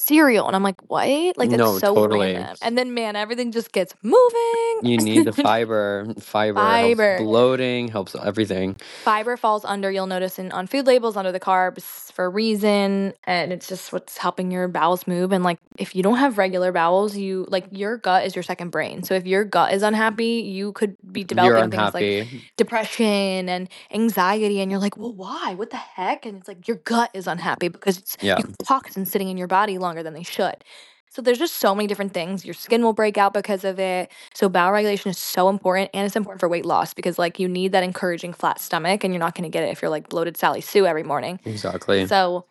cereal." 0.00 0.46
And 0.46 0.56
I'm 0.56 0.62
like, 0.62 0.80
"What?" 0.90 1.08
Like 1.36 1.50
that's 1.50 1.58
No, 1.58 1.78
so 1.78 1.94
totally. 1.94 2.32
random. 2.34 2.56
And 2.62 2.76
then 2.78 2.94
man, 2.94 3.16
everything 3.16 3.52
just 3.52 3.72
gets 3.72 3.94
moving. 4.02 4.80
you 4.82 4.96
need 5.08 5.24
the 5.26 5.32
fiber. 5.32 6.06
Fiber, 6.20 6.58
Fiber. 6.60 7.16
helps 7.16 7.22
bloating, 7.24 7.88
helps 7.88 8.14
everything. 8.14 8.76
fiber 9.04 9.36
falls 9.36 9.64
under 9.64 9.90
you'll 9.90 10.06
notice 10.06 10.38
in 10.38 10.50
on 10.52 10.66
food 10.66 10.86
labels 10.86 11.16
under 11.16 11.32
the 11.32 11.40
carbs 11.40 12.10
for 12.12 12.24
a 12.24 12.28
reason 12.28 13.12
and 13.24 13.52
it's 13.52 13.66
just 13.68 13.92
what's 13.92 14.16
helping 14.18 14.50
your 14.50 14.68
bowels 14.68 15.06
move 15.06 15.32
and 15.32 15.42
like 15.44 15.58
if 15.78 15.94
you 15.94 16.02
don't 16.02 16.18
have 16.18 16.38
regular 16.38 16.70
bowels 16.72 17.16
you 17.16 17.46
like 17.48 17.64
your 17.70 17.96
gut 17.96 18.24
is 18.26 18.34
your 18.36 18.42
second 18.42 18.70
brain 18.70 19.02
so 19.02 19.14
if 19.14 19.26
your 19.26 19.44
gut 19.44 19.72
is 19.72 19.82
unhappy 19.82 20.42
you 20.44 20.72
could 20.72 20.96
be 21.12 21.24
developing 21.24 21.70
things 21.70 21.94
like 21.94 22.26
depression 22.56 23.48
and 23.48 23.68
anxiety 23.92 24.60
and 24.60 24.70
you're 24.70 24.80
like 24.80 24.96
well 24.96 25.12
why 25.14 25.54
what 25.54 25.70
the 25.70 25.76
heck 25.76 26.26
and 26.26 26.38
it's 26.38 26.48
like 26.48 26.66
your 26.68 26.76
gut 26.78 27.10
is 27.14 27.26
unhappy 27.26 27.68
because 27.68 27.98
it's 27.98 28.16
Yeah. 28.20 28.38
toxins 28.64 29.10
sitting 29.10 29.28
in 29.28 29.36
your 29.36 29.48
body 29.48 29.78
longer 29.90 30.02
than 30.02 30.14
they 30.14 30.22
should. 30.22 30.64
So 31.12 31.20
there's 31.20 31.38
just 31.38 31.56
so 31.56 31.74
many 31.74 31.88
different 31.88 32.14
things. 32.14 32.44
Your 32.44 32.54
skin 32.54 32.84
will 32.84 32.92
break 32.92 33.18
out 33.18 33.34
because 33.34 33.64
of 33.64 33.80
it. 33.80 34.12
So 34.32 34.48
bowel 34.48 34.70
regulation 34.70 35.10
is 35.10 35.18
so 35.18 35.48
important 35.48 35.90
and 35.92 36.06
it's 36.06 36.14
important 36.14 36.38
for 36.38 36.48
weight 36.48 36.64
loss 36.64 36.94
because 36.94 37.18
like 37.18 37.40
you 37.40 37.48
need 37.48 37.72
that 37.72 37.82
encouraging 37.82 38.32
flat 38.32 38.60
stomach 38.60 39.02
and 39.02 39.12
you're 39.12 39.18
not 39.18 39.34
going 39.34 39.42
to 39.42 39.50
get 39.50 39.64
it 39.64 39.70
if 39.72 39.82
you're 39.82 39.90
like 39.90 40.08
bloated 40.08 40.36
sally 40.36 40.60
sue 40.60 40.86
every 40.86 41.02
morning. 41.02 41.40
Exactly. 41.44 42.06
so 42.06 42.44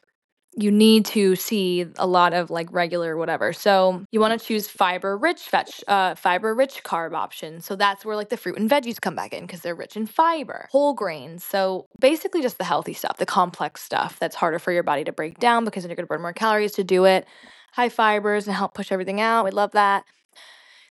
you 0.56 0.72
need 0.72 1.06
to 1.06 1.36
see 1.36 1.86
a 1.98 2.08
lot 2.08 2.34
of 2.34 2.50
like 2.50 2.72
regular 2.72 3.16
whatever. 3.16 3.54
So 3.54 4.04
you 4.12 4.20
want 4.20 4.40
to 4.40 4.46
choose 4.46 4.68
fiber 4.68 5.18
rich 5.18 5.42
fetch 5.42 5.84
uh 5.88 6.16
fiber 6.16 6.54
rich 6.56 6.84
carb 6.84 7.14
options. 7.14 7.66
So 7.66 7.76
that's 7.76 8.04
where 8.04 8.16
like 8.16 8.30
the 8.30 8.38
fruit 8.38 8.58
and 8.58 8.70
veggies 8.70 9.00
come 9.00 9.16
back 9.16 9.34
in 9.34 9.46
because 9.46 9.62
they're 9.62 9.76
rich 9.76 9.96
in 9.96 10.06
fiber. 10.06 10.68
Whole 10.72 10.94
grains. 10.94 11.44
So 11.44 11.88
basically 12.00 12.42
just 12.42 12.58
the 12.58 12.64
healthy 12.64 12.94
stuff, 12.94 13.18
the 13.18 13.26
complex 13.26 13.84
stuff 13.84 14.18
that's 14.20 14.36
harder 14.36 14.60
for 14.60 14.72
your 14.72 14.84
body 14.84 15.04
to 15.04 15.12
break 15.12 15.40
down 15.40 15.66
because 15.66 15.84
then 15.84 15.90
you're 15.90 15.98
to 15.98 16.06
burn 16.06 16.22
more 16.22 16.34
calories 16.34 16.74
to 16.74 16.84
do 16.84 17.06
it. 17.06 17.28
High 17.74 17.90
fibers 17.90 18.48
and 18.48 18.56
help 18.56 18.74
push 18.74 18.92
everything 18.92 19.22
out. 19.22 19.46
We 19.46 19.52
love 19.52 19.72
that. 19.72 20.04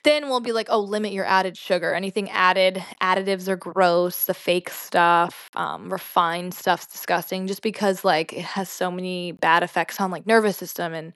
Then 0.04 0.28
we'll 0.28 0.40
be 0.40 0.52
like, 0.52 0.66
oh, 0.68 0.80
limit 0.80 1.12
your 1.12 1.24
added 1.24 1.56
sugar. 1.56 1.94
Anything 1.94 2.28
added, 2.30 2.82
additives 3.00 3.46
are 3.46 3.56
gross. 3.56 4.24
The 4.24 4.34
fake 4.34 4.68
stuff, 4.68 5.48
um, 5.54 5.92
refined 5.92 6.54
stuff's 6.54 6.86
disgusting. 6.86 7.46
Just 7.46 7.62
because 7.62 8.04
like 8.04 8.32
it 8.32 8.44
has 8.44 8.68
so 8.68 8.90
many 8.90 9.32
bad 9.32 9.62
effects 9.62 10.00
on 10.00 10.10
like 10.10 10.26
nervous 10.26 10.56
system 10.56 10.92
and 10.92 11.12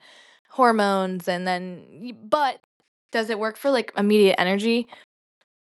hormones. 0.49 1.27
And 1.27 1.45
then, 1.45 2.15
but 2.23 2.61
does 3.11 3.29
it 3.29 3.39
work 3.39 3.57
for 3.57 3.71
like 3.71 3.91
immediate 3.97 4.35
energy? 4.37 4.87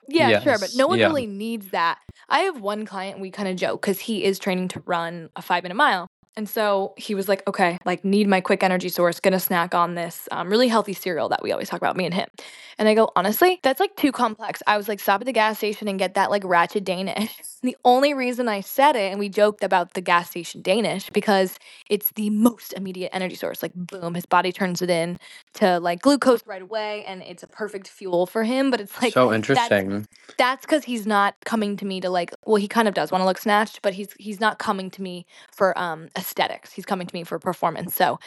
Yeah, 0.08 0.40
sure, 0.40 0.58
but 0.58 0.70
no 0.74 0.87
one 0.87 0.98
yeah. 0.98 1.06
really 1.06 1.26
needs 1.26 1.70
that. 1.70 1.98
I 2.28 2.40
have 2.40 2.60
one 2.60 2.84
client, 2.84 3.20
we 3.20 3.30
kind 3.30 3.48
of 3.48 3.56
joke 3.56 3.80
because 3.80 4.00
he 4.00 4.24
is 4.24 4.38
training 4.38 4.68
to 4.68 4.82
run 4.84 5.30
a 5.34 5.42
five 5.42 5.62
minute 5.62 5.76
mile. 5.76 6.06
And 6.36 6.48
so 6.48 6.94
he 6.96 7.14
was 7.14 7.28
like, 7.28 7.46
okay, 7.46 7.78
like 7.84 8.04
need 8.04 8.26
my 8.26 8.40
quick 8.40 8.64
energy 8.64 8.88
source, 8.88 9.20
gonna 9.20 9.38
snack 9.38 9.74
on 9.74 9.94
this 9.94 10.28
um, 10.32 10.48
really 10.50 10.66
healthy 10.66 10.92
cereal 10.92 11.28
that 11.28 11.42
we 11.42 11.52
always 11.52 11.68
talk 11.68 11.80
about, 11.80 11.96
me 11.96 12.06
and 12.06 12.14
him. 12.14 12.28
And 12.76 12.88
I 12.88 12.94
go, 12.94 13.12
honestly, 13.14 13.60
that's 13.62 13.78
like 13.78 13.94
too 13.94 14.10
complex. 14.10 14.60
I 14.66 14.76
was 14.76 14.88
like, 14.88 14.98
stop 14.98 15.20
at 15.20 15.26
the 15.26 15.32
gas 15.32 15.58
station 15.58 15.86
and 15.86 15.96
get 15.96 16.14
that 16.14 16.30
like 16.30 16.42
ratchet 16.44 16.84
Danish. 16.84 17.30
The 17.64 17.78
only 17.82 18.12
reason 18.12 18.46
I 18.46 18.60
said 18.60 18.94
it, 18.94 19.10
and 19.10 19.18
we 19.18 19.30
joked 19.30 19.64
about 19.64 19.94
the 19.94 20.02
gas 20.02 20.28
station 20.28 20.60
Danish, 20.60 21.08
because 21.08 21.58
it's 21.88 22.12
the 22.12 22.28
most 22.28 22.74
immediate 22.74 23.08
energy 23.14 23.36
source. 23.36 23.62
Like, 23.62 23.72
boom, 23.74 24.12
his 24.14 24.26
body 24.26 24.52
turns 24.52 24.82
it 24.82 24.90
in 24.90 25.18
to 25.54 25.80
like 25.80 26.02
glucose 26.02 26.40
right 26.46 26.62
away, 26.62 27.04
and 27.04 27.22
it's 27.22 27.42
a 27.42 27.46
perfect 27.46 27.88
fuel 27.88 28.26
for 28.26 28.44
him. 28.44 28.70
But 28.70 28.80
it's 28.80 29.00
like, 29.00 29.12
so 29.12 29.32
interesting. 29.32 30.06
that's 30.36 30.64
because 30.64 30.84
he's 30.84 31.06
not 31.06 31.34
coming 31.44 31.76
to 31.76 31.84
me 31.84 32.00
to 32.00 32.10
like 32.10 32.32
well 32.44 32.56
he 32.56 32.68
kind 32.68 32.88
of 32.88 32.94
does 32.94 33.12
want 33.12 33.22
to 33.22 33.26
look 33.26 33.38
snatched 33.38 33.82
but 33.82 33.94
he's 33.94 34.12
he's 34.18 34.40
not 34.40 34.58
coming 34.58 34.90
to 34.90 35.02
me 35.02 35.26
for 35.52 35.76
um 35.78 36.08
aesthetics 36.16 36.72
he's 36.72 36.86
coming 36.86 37.06
to 37.06 37.14
me 37.14 37.24
for 37.24 37.38
performance 37.38 37.94
so 37.94 38.18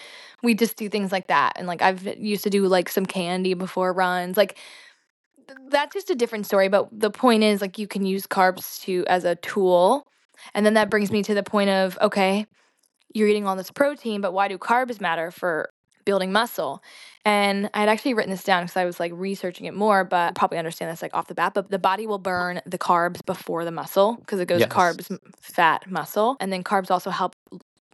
we 0.43 0.53
just 0.53 0.77
do 0.77 0.89
things 0.89 1.11
like 1.11 1.27
that 1.27 1.53
and 1.55 1.67
like 1.67 1.81
i've 1.81 2.05
used 2.17 2.43
to 2.43 2.49
do 2.49 2.67
like 2.67 2.89
some 2.89 3.05
candy 3.05 3.53
before 3.53 3.93
runs 3.93 4.37
like 4.37 4.57
that's 5.69 5.93
just 5.93 6.09
a 6.09 6.15
different 6.15 6.45
story 6.45 6.67
but 6.67 6.87
the 6.91 7.09
point 7.11 7.43
is 7.43 7.61
like 7.61 7.77
you 7.77 7.87
can 7.87 8.05
use 8.05 8.27
carbs 8.27 8.81
to 8.81 9.05
as 9.07 9.23
a 9.23 9.35
tool 9.35 10.05
and 10.53 10.65
then 10.65 10.75
that 10.75 10.89
brings 10.89 11.11
me 11.11 11.23
to 11.23 11.33
the 11.33 11.43
point 11.43 11.69
of 11.69 11.97
okay 12.01 12.45
you're 13.13 13.27
eating 13.27 13.47
all 13.47 13.55
this 13.55 13.71
protein 13.71 14.21
but 14.21 14.33
why 14.33 14.47
do 14.47 14.57
carbs 14.57 15.01
matter 15.01 15.31
for 15.31 15.69
building 16.07 16.31
muscle 16.31 16.81
and 17.27 17.69
I 17.73 17.81
had 17.81 17.89
actually 17.89 18.13
written 18.13 18.31
this 18.31 18.45
down 18.45 18.63
because 18.63 18.77
I 18.77 18.85
was 18.85 19.01
like 19.01 19.11
researching 19.13 19.65
it 19.65 19.73
more, 19.73 20.05
but 20.05 20.33
probably 20.35 20.57
understand 20.57 20.89
this 20.89 21.01
like 21.01 21.13
off 21.13 21.27
the 21.27 21.35
bat. 21.35 21.53
But 21.53 21.69
the 21.69 21.77
body 21.77 22.07
will 22.07 22.19
burn 22.19 22.61
the 22.65 22.77
carbs 22.77 23.19
before 23.25 23.65
the 23.65 23.71
muscle 23.71 24.15
because 24.21 24.39
it 24.39 24.47
goes 24.47 24.61
Yes. 24.61 24.69
carbs, 24.69 25.19
fat, 25.41 25.91
muscle. 25.91 26.37
And 26.39 26.53
then 26.53 26.63
carbs 26.63 26.89
also 26.89 27.09
help 27.09 27.35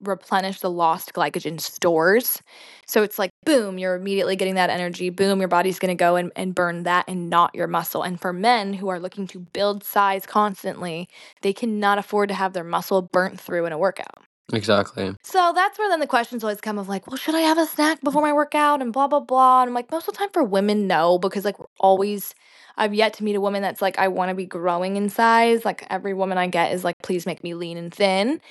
replenish 0.03 0.59
the 0.59 0.69
lost 0.69 1.13
glycogen 1.13 1.59
stores. 1.59 2.43
So 2.85 3.01
it's 3.01 3.17
like, 3.17 3.31
boom, 3.43 3.79
you're 3.79 3.95
immediately 3.95 4.35
getting 4.35 4.53
that 4.53 4.69
energy. 4.69 5.09
Boom, 5.09 5.39
your 5.39 5.47
body's 5.47 5.79
going 5.79 5.97
to 5.97 5.99
go 5.99 6.15
and, 6.15 6.31
and 6.35 6.53
burn 6.53 6.83
that 6.83 7.05
and 7.07 7.27
not 7.27 7.55
your 7.55 7.67
muscle. 7.67 8.03
And 8.03 8.21
for 8.21 8.33
men 8.33 8.73
who 8.73 8.89
are 8.89 8.99
looking 8.99 9.25
to 9.27 9.39
build 9.39 9.83
size 9.83 10.27
constantly, 10.27 11.09
they 11.41 11.53
cannot 11.53 11.97
afford 11.97 12.29
to 12.29 12.35
have 12.35 12.53
their 12.53 12.63
muscle 12.63 13.01
burnt 13.01 13.39
through 13.41 13.65
in 13.65 13.73
a 13.73 13.79
workout. 13.79 14.21
Exactly. 14.53 15.15
So 15.23 15.51
that's 15.55 15.79
where 15.79 15.89
then 15.89 15.99
the 15.99 16.07
questions 16.07 16.43
always 16.43 16.61
come 16.61 16.79
of 16.79 16.87
like, 16.89 17.07
well, 17.07 17.17
should 17.17 17.35
I 17.35 17.41
have 17.41 17.57
a 17.57 17.65
snack 17.65 18.01
before 18.01 18.21
my 18.21 18.33
workout 18.33 18.81
and 18.81 18.93
blah 18.93 19.07
blah 19.07 19.19
blah. 19.21 19.61
And 19.63 19.69
I'm 19.69 19.73
like, 19.75 19.91
most 19.91 20.07
of 20.07 20.13
the 20.13 20.19
time 20.19 20.29
for 20.33 20.43
women, 20.43 20.87
no, 20.87 21.17
because 21.19 21.45
like 21.45 21.59
we're 21.59 21.65
always 21.79 22.35
I've 22.77 22.93
yet 22.93 23.13
to 23.15 23.23
meet 23.23 23.35
a 23.35 23.41
woman 23.41 23.61
that's 23.61 23.81
like, 23.81 23.99
I 23.99 24.07
want 24.09 24.29
to 24.29 24.35
be 24.35 24.45
growing 24.47 24.95
in 24.95 25.09
size. 25.09 25.65
Like 25.65 25.85
every 25.89 26.13
woman 26.13 26.37
I 26.37 26.47
get 26.47 26.73
is 26.73 26.83
like, 26.83 26.95
please 27.03 27.25
make 27.25 27.43
me 27.43 27.53
lean 27.55 27.77
and 27.77 27.93
thin. 27.93 28.41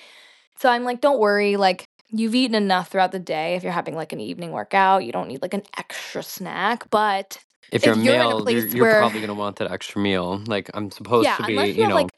So 0.59 0.69
I'm 0.71 0.85
like, 0.85 1.01
don't 1.01 1.19
worry, 1.21 1.57
like 1.57 1.87
you've 2.11 2.35
eaten 2.35 2.55
enough 2.55 2.91
throughout 2.91 3.13
the 3.13 3.19
day. 3.19 3.55
If 3.57 3.63
you're 3.65 3.73
having 3.73 3.95
like 3.97 4.13
an 4.13 4.21
evening 4.21 4.53
workout, 4.53 5.05
you 5.05 5.13
don't 5.13 5.29
need 5.29 5.43
like 5.43 5.55
an 5.55 5.63
extra 5.79 6.23
snack. 6.23 6.91
But 6.91 7.39
If 7.73 7.85
If 7.85 7.87
you're 7.87 7.97
you're 7.97 8.15
in 8.15 8.21
a 8.23 8.25
male, 8.29 8.41
you're, 8.51 8.67
you're 8.69 8.85
where- 8.85 8.99
probably 9.01 9.21
gonna 9.21 9.35
want 9.35 9.57
that 9.57 9.71
extra 9.71 10.01
meal. 10.01 10.43
Like 10.47 10.71
I'm 10.75 10.91
supposed 10.91 11.27
yeah, 11.27 11.37
to 11.39 11.43
be, 11.45 11.55
you, 11.55 11.61
you 11.83 11.89
know. 11.89 11.95
like 11.97 12.11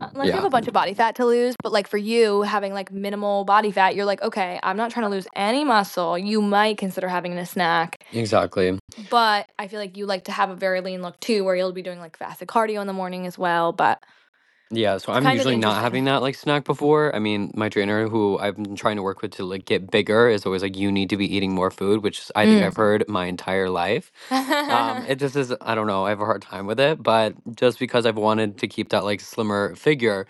Uh, 0.00 0.08
unless 0.12 0.26
you 0.26 0.32
have 0.32 0.44
a 0.44 0.50
bunch 0.50 0.66
of 0.66 0.74
body 0.74 0.92
fat 0.92 1.14
to 1.16 1.24
lose, 1.24 1.54
but 1.62 1.70
like 1.70 1.86
for 1.86 1.98
you 1.98 2.42
having 2.42 2.72
like 2.72 2.90
minimal 2.90 3.44
body 3.44 3.70
fat, 3.70 3.94
you're 3.94 4.04
like, 4.04 4.20
okay, 4.22 4.58
I'm 4.62 4.76
not 4.76 4.90
trying 4.90 5.04
to 5.04 5.10
lose 5.10 5.28
any 5.36 5.64
muscle. 5.64 6.18
You 6.18 6.42
might 6.42 6.78
consider 6.78 7.08
having 7.08 7.36
a 7.38 7.46
snack, 7.46 8.04
exactly. 8.12 8.78
but 9.08 9.48
I 9.58 9.68
feel 9.68 9.78
like 9.78 9.96
you 9.96 10.06
like 10.06 10.24
to 10.24 10.32
have 10.32 10.50
a 10.50 10.56
very 10.56 10.80
lean 10.80 11.00
look 11.00 11.20
too, 11.20 11.44
where 11.44 11.54
you'll 11.54 11.72
be 11.72 11.82
doing 11.82 12.00
like 12.00 12.16
fasted 12.16 12.48
cardio 12.48 12.80
in 12.80 12.86
the 12.88 12.92
morning 12.92 13.26
as 13.26 13.38
well. 13.38 13.72
But 13.72 14.02
Yeah, 14.74 14.98
so 14.98 15.12
I'm 15.12 15.22
kind 15.22 15.28
of 15.28 15.34
usually 15.36 15.56
not 15.56 15.68
interesting. 15.68 15.82
having 15.84 16.04
that 16.06 16.22
like 16.22 16.34
snack 16.34 16.64
before. 16.64 17.14
I 17.14 17.18
mean, 17.20 17.52
my 17.54 17.68
trainer 17.68 18.08
who 18.08 18.38
I've 18.38 18.56
been 18.56 18.76
trying 18.76 18.96
to 18.96 19.02
work 19.02 19.22
with 19.22 19.32
to 19.32 19.44
like 19.44 19.64
get 19.66 19.90
bigger 19.90 20.28
is 20.28 20.46
always 20.46 20.62
like, 20.62 20.76
you 20.76 20.90
need 20.92 21.10
to 21.10 21.16
be 21.16 21.34
eating 21.36 21.52
more 21.54 21.70
food, 21.70 22.02
which 22.02 22.18
is, 22.20 22.32
I 22.34 22.46
think 22.46 22.62
Mm. 22.62 22.66
I've 22.66 22.76
heard 22.76 23.04
my 23.08 23.26
entire 23.26 23.70
life. 23.70 24.12
Um, 24.30 25.04
it 25.08 25.16
just 25.20 25.36
is, 25.36 25.54
I 25.60 25.74
don't 25.74 25.86
know, 25.86 26.06
I 26.06 26.10
have 26.10 26.20
a 26.20 26.24
hard 26.26 26.42
time 26.42 26.66
with 26.66 26.80
it, 26.80 27.02
but 27.02 27.34
just 27.56 27.78
because 27.78 28.06
I've 28.06 28.16
wanted 28.16 28.58
to 28.58 28.68
keep 28.68 28.90
that 28.90 29.04
like 29.04 29.20
slimmer 29.20 29.74
figure. 29.76 30.26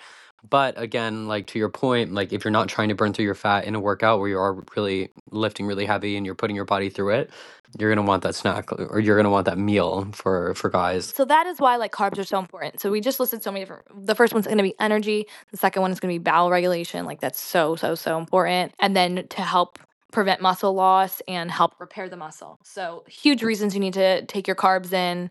But 0.49 0.79
again, 0.81 1.27
like 1.27 1.47
to 1.49 1.59
your 1.59 1.71
point, 1.71 2.13
like 2.13 2.33
if 2.33 2.45
you're 2.45 2.51
not 2.53 2.69
trying 2.69 2.89
to 2.91 2.95
burn 2.95 3.13
through 3.13 3.25
your 3.25 3.35
fat 3.35 3.65
in 3.65 3.75
a 3.75 3.81
workout 3.81 4.21
where 4.21 4.29
you 4.29 4.39
are 4.39 4.63
really 4.77 5.11
lifting 5.31 5.67
really 5.67 5.87
heavy 5.87 6.17
and 6.17 6.27
you're 6.27 6.35
putting 6.35 6.55
your 6.55 6.67
body 6.67 6.91
through 6.91 7.11
it, 7.11 7.31
you're 7.79 7.93
gonna 7.93 8.07
want 8.07 8.23
that 8.23 8.35
snack 8.35 8.71
or 8.73 9.01
you're 9.01 9.17
gonna 9.17 9.31
want 9.31 9.47
that 9.47 9.59
meal 9.59 10.09
for 10.13 10.55
for 10.55 10.71
guys. 10.71 11.07
So 11.07 11.25
that 11.25 11.47
is 11.47 11.61
why 11.61 11.77
like 11.77 11.93
carbs 11.93 12.19
are 12.19 12.25
so 12.25 12.39
important. 12.39 12.81
So 12.81 12.91
we 12.91 13.01
just 13.01 13.19
listed 13.19 13.43
so 13.43 13.51
many 13.51 13.65
different. 13.65 14.07
The 14.07 14.15
first 14.15 14.33
one's 14.33 14.47
to 14.47 14.63
be 14.63 14.75
energy. 14.79 15.27
The 15.51 15.57
second 15.57 15.83
one 15.83 15.91
is 15.91 15.99
to 16.01 16.07
be 16.07 16.19
bowel 16.19 16.51
regulation. 16.51 17.07
Like 17.07 17.21
that's 17.21 17.41
so 17.41 17.75
so 17.77 17.95
so 17.95 18.19
important. 18.19 18.75
And 18.79 18.95
then 18.95 19.27
to 19.29 19.43
help 19.43 19.79
prevent 20.13 20.41
muscle 20.41 20.73
loss 20.73 21.21
and 21.27 21.51
help 21.51 21.75
repair 21.81 22.09
the 22.09 22.17
muscle. 22.17 22.59
So 22.63 23.05
huge 23.09 23.43
reasons 23.43 23.75
you 23.75 23.81
need 23.81 23.95
to 23.95 24.25
take 24.27 24.47
your 24.47 24.57
carbs 24.57 24.93
in. 24.93 25.31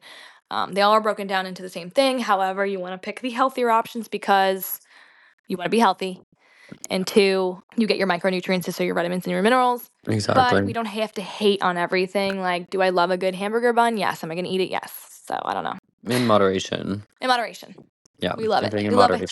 Um, 0.52 0.73
they 0.73 0.82
all 0.82 0.91
are 0.91 1.02
broken 1.02 1.26
down 1.26 1.45
into 1.45 1.62
the 1.62 1.69
same 1.69 1.89
thing. 1.89 2.19
However, 2.19 2.65
you 2.65 2.80
want 2.80 2.93
to 2.93 3.04
pick 3.04 3.21
the 3.21 3.30
healthier 3.30 3.71
options 3.71 4.08
because 4.08 4.82
you 5.54 5.58
want 5.58 5.68
to 5.68 5.72
be 5.72 5.80
healthy. 5.80 6.20
And 6.89 7.06
two, 7.06 7.62
you 7.78 7.88
get 7.88 7.98
your 7.98 8.08
micronutrients, 8.08 8.72
so 8.74 8.84
your 8.84 8.96
vitamins 8.96 9.26
and 9.26 9.32
your 9.32 9.42
minerals. 9.42 9.89
Exactly. 10.08 10.60
But 10.60 10.66
we 10.66 10.74
don't 10.74 10.86
have 10.86 11.12
to 11.13 11.22
hate 11.22 11.62
on 11.62 11.78
everything. 11.78 12.42
Like, 12.42 12.70
do 12.70 12.82
I 12.82 12.89
love 12.89 13.12
a 13.12 13.18
good 13.18 13.36
hamburger 13.36 13.74
bun? 13.74 13.98
Yes. 13.98 14.24
Am 14.24 14.32
I 14.32 14.36
going 14.36 14.46
to 14.46 14.52
eat 14.52 14.62
it? 14.62 14.70
Yes. 14.70 15.22
So 15.26 15.39
I 15.46 15.54
don't 15.54 15.63
know. 15.63 15.78
in 16.06 16.26
moderation. 16.28 17.04
In 17.22 17.28
moderation. 17.28 17.76
Yeah, 18.24 18.36
We 18.38 18.48
love 18.48 18.64
it. 18.64 18.74
We 18.74 18.90
love 18.90 19.12
it. 19.12 19.30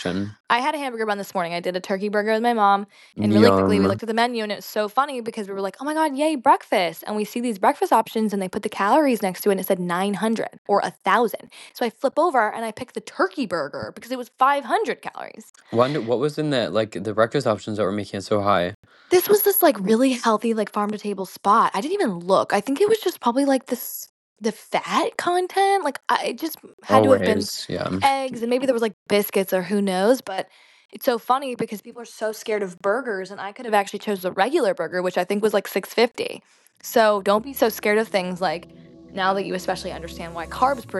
I 0.49 0.59
had 0.59 0.75
a 0.75 0.77
hamburger 0.77 1.05
bun 1.05 1.17
this 1.17 1.33
morning. 1.33 1.53
I 1.53 1.61
did 1.61 1.77
a 1.77 1.79
turkey 1.79 2.09
burger 2.09 2.33
with 2.33 2.41
my 2.41 2.53
mom. 2.53 2.87
And 3.15 3.31
really 3.33 3.49
quickly, 3.49 3.79
we 3.79 3.85
looked 3.87 4.03
at 4.03 4.07
the 4.07 4.13
menu 4.13 4.43
and 4.43 4.51
it's 4.51 4.65
so 4.65 4.89
funny 4.89 5.21
because 5.21 5.47
we 5.47 5.53
were 5.53 5.61
like, 5.61 5.77
oh 5.79 5.85
my 5.85 5.93
God, 5.93 6.17
yay, 6.17 6.35
breakfast. 6.35 7.03
And 7.07 7.15
we 7.15 7.23
see 7.23 7.39
these 7.39 7.57
breakfast 7.57 7.93
options 7.93 8.33
and 8.33 8.41
they 8.41 8.49
put 8.49 8.63
the 8.63 8.69
calories 8.69 9.21
next 9.21 9.41
to 9.41 9.49
it 9.49 9.53
and 9.53 9.61
it 9.61 9.65
said 9.67 9.79
900 9.79 10.59
or 10.67 10.79
a 10.79 10.91
1,000. 11.05 11.49
So 11.73 11.85
I 11.85 11.89
flip 11.89 12.19
over 12.19 12.53
and 12.53 12.65
I 12.65 12.71
pick 12.73 12.91
the 12.93 13.01
turkey 13.01 13.45
burger 13.45 13.93
because 13.95 14.11
it 14.11 14.17
was 14.17 14.29
500 14.37 15.01
calories. 15.01 15.53
Wonder 15.71 16.01
what 16.01 16.19
was 16.19 16.37
in 16.37 16.49
that 16.49 16.73
like 16.73 17.01
the 17.01 17.13
breakfast 17.13 17.47
options 17.47 17.77
that 17.77 17.83
were 17.83 17.91
making 17.93 18.17
it 18.17 18.23
so 18.23 18.41
high. 18.41 18.73
This 19.09 19.29
was 19.29 19.43
this 19.43 19.63
like 19.63 19.79
really 19.79 20.13
healthy, 20.13 20.53
like 20.53 20.71
farm 20.71 20.91
to 20.91 20.97
table 20.97 21.25
spot. 21.25 21.71
I 21.73 21.79
didn't 21.81 21.93
even 21.93 22.19
look. 22.19 22.51
I 22.53 22.59
think 22.61 22.81
it 22.81 22.89
was 22.89 22.99
just 22.99 23.21
probably 23.21 23.45
like 23.45 23.67
this, 23.67 24.07
the 24.41 24.51
fat 24.51 25.17
content. 25.17 25.83
Like 25.83 25.99
I 26.09 26.33
just 26.33 26.57
had 26.83 27.03
to 27.03 27.11
have 27.11 27.21
been 27.21 27.41
yeah. 27.69 27.99
eggs 28.03 28.41
and 28.41 28.49
maybe 28.49 28.65
there 28.65 28.73
was 28.73 28.81
like 28.81 28.95
biscuits 29.07 29.53
or 29.53 29.61
who 29.61 29.81
knows 29.81 30.21
but 30.21 30.47
it's 30.91 31.05
so 31.05 31.17
funny 31.17 31.55
because 31.55 31.81
people 31.81 32.01
are 32.01 32.05
so 32.05 32.31
scared 32.31 32.63
of 32.63 32.79
burgers 32.79 33.31
and 33.31 33.39
i 33.39 33.51
could 33.51 33.65
have 33.65 33.73
actually 33.73 33.99
chose 33.99 34.21
the 34.21 34.31
regular 34.31 34.73
burger 34.73 35.01
which 35.01 35.17
i 35.17 35.23
think 35.23 35.41
was 35.41 35.53
like 35.53 35.67
650 35.67 36.43
so 36.81 37.21
don't 37.21 37.43
be 37.43 37.53
so 37.53 37.69
scared 37.69 37.97
of 37.97 38.07
things 38.07 38.41
like 38.41 38.69
now 39.13 39.33
that 39.33 39.45
you 39.45 39.53
especially 39.53 39.91
understand 39.91 40.33
why 40.33 40.45
carbs 40.47 40.87
per 40.87 40.99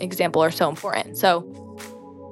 example 0.00 0.42
are 0.42 0.50
so 0.50 0.68
important 0.68 1.16
so 1.16 1.40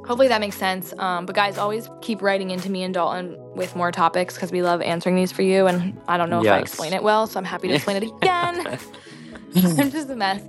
hopefully 0.07 0.29
that 0.29 0.41
makes 0.41 0.57
sense 0.57 0.95
um, 0.99 1.27
but 1.27 1.35
guys 1.35 1.59
always 1.59 1.89
keep 2.01 2.23
writing 2.23 2.51
into 2.51 2.71
me 2.71 2.83
and 2.83 2.95
dalton 2.95 3.37
with 3.55 3.75
more 3.77 3.93
topics 3.93 4.35
because 4.35 4.51
we 4.51 4.63
love 4.63 4.81
answering 4.81 5.17
these 5.17 5.33
for 5.33 5.43
you 5.43 5.67
and 5.67 5.99
i 6.09 6.17
don't 6.17 6.31
know 6.31 6.41
if 6.41 6.49
i 6.49 6.59
explain 6.59 6.93
it 6.93 7.03
well 7.03 7.27
so 7.27 7.39
i'm 7.39 7.45
happy 7.45 7.69
to 7.69 7.75
explain 7.75 8.03
it 8.03 8.05
again 8.05 8.79
I'm 9.57 9.91
just 9.91 10.11
a 10.11 10.17
mess. 10.17 10.43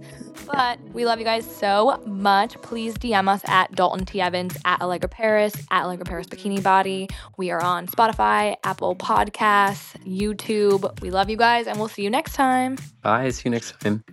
But 0.45 0.79
we 0.93 1.05
love 1.05 1.19
you 1.19 1.25
guys 1.25 1.45
so 1.45 2.01
much. 2.05 2.59
Please 2.61 2.97
DM 2.97 3.27
us 3.27 3.41
at 3.45 3.71
Dalton 3.75 4.05
T. 4.05 4.19
Evans, 4.19 4.57
at 4.65 4.81
Allegra 4.81 5.09
Paris, 5.09 5.53
at 5.69 5.83
Allegra 5.83 6.05
Paris 6.05 6.27
Bikini 6.27 6.61
Body. 6.61 7.07
We 7.37 7.51
are 7.51 7.61
on 7.61 7.87
Spotify, 7.87 8.55
Apple 8.63 8.95
Podcasts, 8.95 9.95
YouTube. 10.05 10.99
We 11.01 11.11
love 11.11 11.29
you 11.29 11.37
guys, 11.37 11.67
and 11.67 11.77
we'll 11.77 11.87
see 11.87 12.03
you 12.03 12.09
next 12.09 12.33
time. 12.33 12.77
Bye. 13.01 13.29
See 13.29 13.43
you 13.45 13.51
next 13.51 13.79
time. 13.79 14.03